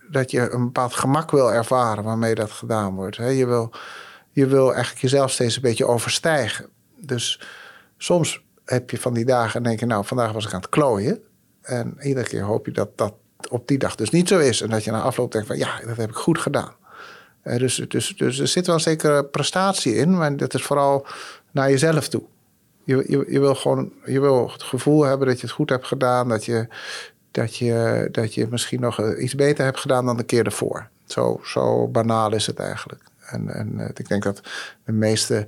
dat 0.10 0.32
je 0.32 0.50
een 0.50 0.64
bepaald 0.64 0.94
gemak 0.94 1.32
wil 1.32 1.54
ervaren 1.54 2.04
waarmee 2.04 2.36
dat 2.36 2.52
gedaan 2.52 2.96
wordt. 2.96 3.16
Je 3.16 3.46
wil, 3.46 3.72
je 4.32 4.48
wil 4.48 4.74
eigenlijk 4.74 5.02
jezelf 5.02 5.32
steeds 5.32 5.56
een 5.56 5.62
beetje 5.62 5.88
overstijgen. 5.88 6.70
Dus 6.96 7.42
soms 7.98 8.44
heb 8.66 8.90
je 8.90 8.98
van 8.98 9.14
die 9.14 9.26
dagen 9.26 9.56
en 9.56 9.64
denk 9.64 9.80
je, 9.80 9.86
nou, 9.86 10.06
vandaag 10.06 10.32
was 10.32 10.46
ik 10.46 10.54
aan 10.54 10.60
het 10.60 10.70
klooien. 10.70 11.22
En 11.62 11.98
iedere 12.02 12.28
keer 12.28 12.44
hoop 12.44 12.66
je 12.66 12.72
dat 12.72 12.98
dat 12.98 13.14
op 13.50 13.68
die 13.68 13.78
dag 13.78 13.96
dus 13.96 14.10
niet 14.10 14.28
zo 14.28 14.40
is. 14.40 14.62
En 14.62 14.70
dat 14.70 14.84
je 14.84 14.92
na 14.92 15.02
afloop 15.02 15.32
denkt 15.32 15.48
van, 15.48 15.58
ja, 15.58 15.80
dat 15.86 15.98
heb 15.98 16.10
ik 16.10 16.16
goed 16.16 16.40
gedaan. 16.40 16.74
Dus, 17.44 17.76
dus, 17.88 18.14
dus 18.18 18.40
er 18.40 18.48
zit 18.48 18.66
wel 18.66 18.76
een 18.76 18.82
zekere 18.82 19.26
prestatie 19.26 19.96
in, 19.96 20.18
maar 20.18 20.38
dat 20.38 20.54
is 20.54 20.64
vooral 20.64 21.06
naar 21.52 21.70
jezelf 21.70 22.08
toe. 22.08 22.24
Je, 22.84 23.06
je, 23.08 23.26
je, 23.30 23.40
wil 23.40 23.56
gewoon 23.56 23.92
je 24.06 24.20
wil 24.20 24.52
het 24.52 24.64
gevoel 24.64 25.04
hebben 25.04 25.28
dat 25.28 25.40
je 25.40 25.46
het 25.46 25.56
goed 25.56 25.70
hebt 25.70 25.88
gedaan, 25.88 26.30
dat 26.30 26.46
je, 26.46 26.68
dat 27.32 27.58
je, 27.58 28.08
dat 28.12 28.34
je 28.34 28.48
misschien 28.50 28.80
nog 28.80 29.16
iets 29.16 29.36
beter 29.36 29.66
hebt 29.66 29.80
gedaan 29.80 30.06
dan 30.06 30.18
de 30.18 30.24
keer 30.24 30.46
ervoor. 30.46 30.90
Zo, 31.06 31.42
zo 31.44 31.88
banaal 31.88 32.34
is 32.34 32.48
het 32.48 32.60
eigenlijk. 32.60 33.04
En, 33.22 33.50
en 33.54 33.80
eh, 33.80 33.90
ik 33.94 34.08
denk 34.08 34.24
dat 34.24 34.42
de 34.86 34.92
meeste, 34.92 35.48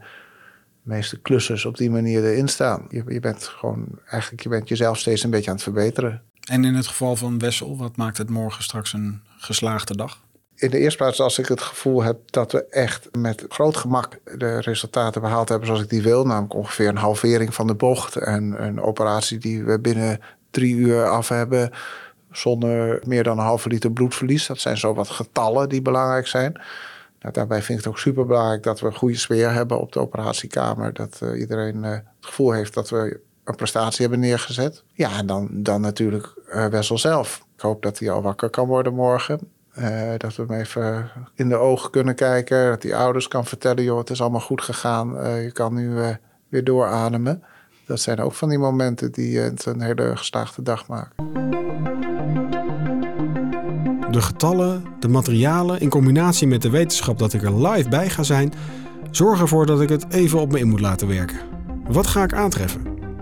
meeste 0.81 1.19
klussers 1.19 1.65
op 1.65 1.77
die 1.77 1.89
manier 1.89 2.23
erin 2.25 2.47
staan. 2.47 2.85
Je, 2.89 3.03
je 3.07 3.19
bent 3.19 3.43
gewoon 3.43 3.85
eigenlijk 4.05 4.43
je 4.43 4.49
bent 4.49 4.69
jezelf 4.69 4.97
steeds 4.97 5.23
een 5.23 5.29
beetje 5.29 5.49
aan 5.49 5.55
het 5.55 5.63
verbeteren. 5.63 6.21
En 6.43 6.65
in 6.65 6.73
het 6.73 6.87
geval 6.87 7.15
van 7.15 7.39
Wessel, 7.39 7.77
wat 7.77 7.95
maakt 7.95 8.17
het 8.17 8.29
morgen 8.29 8.63
straks 8.63 8.93
een 8.93 9.21
geslaagde 9.37 9.95
dag? 9.95 10.21
In 10.63 10.69
de 10.69 10.77
eerste 10.77 10.97
plaats 10.97 11.21
als 11.21 11.39
ik 11.39 11.47
het 11.47 11.61
gevoel 11.61 12.03
heb 12.03 12.17
dat 12.25 12.51
we 12.51 12.65
echt 12.65 13.09
met 13.17 13.45
groot 13.49 13.77
gemak 13.77 14.19
de 14.37 14.59
resultaten 14.59 15.21
behaald 15.21 15.49
hebben 15.49 15.67
zoals 15.67 15.81
ik 15.81 15.89
die 15.89 16.01
wil. 16.01 16.25
Namelijk 16.25 16.53
ongeveer 16.53 16.87
een 16.87 16.97
halvering 16.97 17.53
van 17.53 17.67
de 17.67 17.75
bocht 17.75 18.15
en 18.15 18.63
een 18.63 18.81
operatie 18.81 19.37
die 19.37 19.63
we 19.63 19.79
binnen 19.79 20.19
drie 20.51 20.75
uur 20.75 21.05
af 21.05 21.27
hebben 21.27 21.71
zonder 22.31 23.01
meer 23.05 23.23
dan 23.23 23.37
een 23.37 23.45
halve 23.45 23.69
liter 23.69 23.91
bloedverlies. 23.91 24.47
Dat 24.47 24.59
zijn 24.59 24.77
zo 24.77 24.93
wat 24.93 25.09
getallen 25.09 25.69
die 25.69 25.81
belangrijk 25.81 26.27
zijn. 26.27 26.61
Nou, 27.19 27.33
daarbij 27.33 27.61
vind 27.61 27.79
ik 27.79 27.85
het 27.85 27.93
ook 27.93 27.99
super 27.99 28.25
belangrijk 28.25 28.63
dat 28.63 28.79
we 28.79 28.87
een 28.87 28.95
goede 28.95 29.17
sfeer 29.17 29.51
hebben 29.51 29.79
op 29.79 29.91
de 29.91 29.99
operatiekamer. 29.99 30.93
Dat 30.93 31.19
uh, 31.23 31.39
iedereen 31.39 31.83
uh, 31.83 31.89
het 31.91 32.03
gevoel 32.19 32.51
heeft 32.51 32.73
dat 32.73 32.89
we 32.89 33.19
een 33.43 33.55
prestatie 33.55 34.01
hebben 34.01 34.19
neergezet. 34.19 34.83
Ja, 34.93 35.17
en 35.17 35.25
dan, 35.25 35.49
dan 35.51 35.81
natuurlijk 35.81 36.33
uh, 36.49 36.65
Wessel 36.65 36.97
zelf. 36.97 37.45
Ik 37.55 37.61
hoop 37.61 37.81
dat 37.81 37.99
hij 37.99 38.11
al 38.11 38.21
wakker 38.21 38.49
kan 38.49 38.67
worden 38.67 38.93
morgen. 38.93 39.39
Dat 40.17 40.35
we 40.35 40.43
hem 40.47 40.59
even 40.59 41.09
in 41.35 41.49
de 41.49 41.55
ogen 41.55 41.89
kunnen 41.89 42.15
kijken. 42.15 42.69
Dat 42.69 42.83
hij 42.83 42.95
ouders 42.95 43.27
kan 43.27 43.45
vertellen: 43.45 43.83
joh, 43.83 43.97
het 43.97 44.09
is 44.09 44.21
allemaal 44.21 44.39
goed 44.39 44.61
gegaan. 44.61 45.07
je 45.41 45.51
kan 45.51 45.73
nu 45.73 46.17
weer 46.49 46.63
doorademen. 46.63 47.43
Dat 47.85 47.99
zijn 47.99 48.19
ook 48.19 48.33
van 48.33 48.49
die 48.49 48.57
momenten 48.57 49.11
die 49.11 49.39
het 49.39 49.65
een 49.65 49.81
hele 49.81 50.17
geslaagde 50.17 50.61
dag 50.61 50.87
maken. 50.87 51.11
De 54.11 54.21
getallen, 54.21 54.83
de 54.99 55.07
materialen 55.07 55.79
in 55.79 55.89
combinatie 55.89 56.47
met 56.47 56.61
de 56.61 56.69
wetenschap 56.69 57.19
dat 57.19 57.33
ik 57.33 57.43
er 57.43 57.67
live 57.67 57.89
bij 57.89 58.09
ga 58.09 58.23
zijn, 58.23 58.53
zorgen 59.11 59.41
ervoor 59.41 59.65
dat 59.65 59.81
ik 59.81 59.89
het 59.89 60.05
even 60.09 60.39
op 60.39 60.51
me 60.51 60.59
in 60.59 60.69
moet 60.69 60.79
laten 60.79 61.07
werken. 61.07 61.37
Wat 61.87 62.07
ga 62.07 62.23
ik 62.23 62.33
aantreffen? 62.33 62.81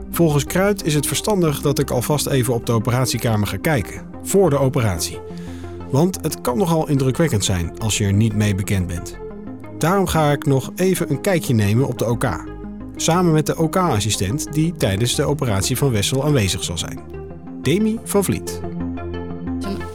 Volgens 0.10 0.44
Kruid 0.44 0.84
is 0.84 0.94
het 0.94 1.08
verstandig 1.08 1.62
dat 1.62 1.80
ik 1.80 1.90
alvast 1.90 2.28
even 2.28 2.54
op 2.54 2.66
de 2.66 2.72
operatiekamer 2.72 3.48
ga 3.48 3.58
kijken, 3.58 4.02
voor 4.24 4.50
de 4.50 4.58
operatie. 4.58 5.20
Want 5.92 6.18
het 6.22 6.42
kan 6.42 6.58
nogal 6.58 6.88
indrukwekkend 6.88 7.46
zijn 7.46 7.80
als 7.80 7.98
je 7.98 8.06
er 8.06 8.14
niet 8.14 8.36
mee 8.36 8.56
bekend 8.56 8.88
bent. 8.88 9.18
Daarom 9.78 10.08
ga 10.08 10.32
ik 10.32 10.46
nog 10.46 10.72
even 10.76 11.10
een 11.10 11.22
kijkje 11.22 11.54
nemen 11.54 11.88
op 11.88 11.98
de 11.98 12.10
OK. 12.10 12.26
Samen 12.96 13.34
met 13.34 13.46
de 13.46 13.58
OK-assistent 13.58 14.54
die 14.54 14.74
tijdens 14.74 15.16
de 15.16 15.24
operatie 15.24 15.78
van 15.78 15.92
Wessel 15.92 16.26
aanwezig 16.26 16.64
zal 16.64 16.78
zijn. 16.78 17.00
Demi 17.62 18.00
van 18.04 18.24
Vliet 18.24 18.62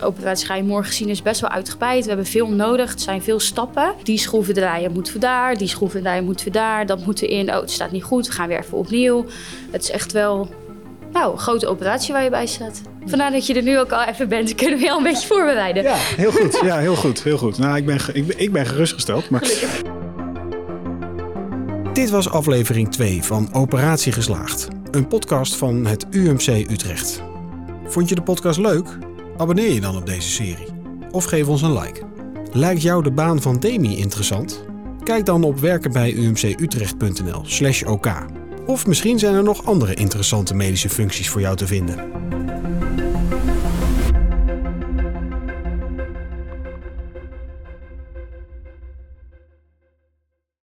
operatie 0.06 0.46
ga 0.46 0.54
je 0.54 0.62
morgen 0.62 0.94
zien 0.94 1.08
is 1.08 1.22
best 1.22 1.40
wel 1.40 1.50
uitgebreid. 1.50 2.02
We 2.02 2.08
hebben 2.08 2.26
veel 2.26 2.48
nodig. 2.48 2.90
Het 2.90 3.00
zijn 3.00 3.22
veel 3.22 3.40
stappen. 3.40 3.94
Die 4.02 4.18
schroevendraaier 4.18 4.90
moeten 4.90 5.12
we 5.12 5.18
daar. 5.18 5.56
Die 5.56 5.68
schroevendraaier 5.68 6.24
moeten 6.24 6.46
we 6.46 6.52
daar. 6.52 6.86
Dat 6.86 7.06
moet 7.06 7.22
erin. 7.22 7.54
Oh, 7.54 7.60
het 7.60 7.70
staat 7.70 7.90
niet 7.90 8.02
goed. 8.02 8.26
We 8.26 8.32
gaan 8.32 8.48
weer 8.48 8.58
even 8.58 8.78
opnieuw. 8.78 9.24
Het 9.70 9.82
is 9.82 9.90
echt 9.90 10.12
wel 10.12 10.48
nou, 11.12 11.36
grote 11.38 11.66
operatie 11.66 12.12
waar 12.12 12.24
je 12.24 12.30
bij 12.30 12.46
staat. 12.46 12.80
Vandaar 13.06 13.30
dat 13.30 13.46
je 13.46 13.54
er 13.54 13.62
nu 13.62 13.78
ook 13.78 13.92
al 13.92 14.04
even 14.04 14.28
bent, 14.28 14.54
kunnen 14.54 14.78
we 14.78 14.84
je 14.84 14.90
al 14.90 14.96
een 14.96 15.02
beetje 15.02 15.26
voorbereiden. 15.26 15.82
Ja, 15.82 15.94
heel 15.94 16.30
goed. 16.30 16.60
Ja, 16.62 16.78
heel 16.78 16.96
goed. 16.96 17.22
Heel 17.22 17.38
goed. 17.38 17.58
Nou, 17.58 17.76
ik 17.76 17.86
ben, 17.86 17.98
ik 18.12 18.26
ben, 18.26 18.38
ik 18.38 18.52
ben 18.52 18.66
gerustgesteld. 18.66 19.30
Maar... 19.30 19.42
Dit 21.92 22.10
was 22.10 22.30
aflevering 22.30 22.92
2 22.92 23.22
van 23.22 23.48
Operatie 23.52 24.12
Geslaagd. 24.12 24.68
Een 24.90 25.08
podcast 25.08 25.56
van 25.56 25.86
het 25.86 26.06
UMC 26.10 26.46
Utrecht. 26.46 27.22
Vond 27.84 28.08
je 28.08 28.14
de 28.14 28.22
podcast 28.22 28.58
leuk? 28.58 28.98
Abonneer 29.36 29.72
je 29.72 29.80
dan 29.80 29.96
op 29.96 30.06
deze 30.06 30.30
serie. 30.30 30.66
Of 31.10 31.24
geef 31.24 31.48
ons 31.48 31.62
een 31.62 31.78
like. 31.78 32.00
Lijkt 32.52 32.82
jou 32.82 33.02
de 33.02 33.10
baan 33.10 33.42
van 33.42 33.58
Demi 33.58 33.96
interessant? 33.96 34.64
Kijk 35.04 35.26
dan 35.26 35.42
op 35.42 35.58
werkenbijumcutrecht.nl 35.58 37.40
slash 37.44 37.82
OK. 37.82 38.06
Of 38.66 38.86
misschien 38.86 39.18
zijn 39.18 39.34
er 39.34 39.42
nog 39.42 39.64
andere 39.64 39.94
interessante 39.94 40.54
medische 40.54 40.88
functies 40.88 41.28
voor 41.28 41.40
jou 41.40 41.56
te 41.56 41.66
vinden. 41.66 42.10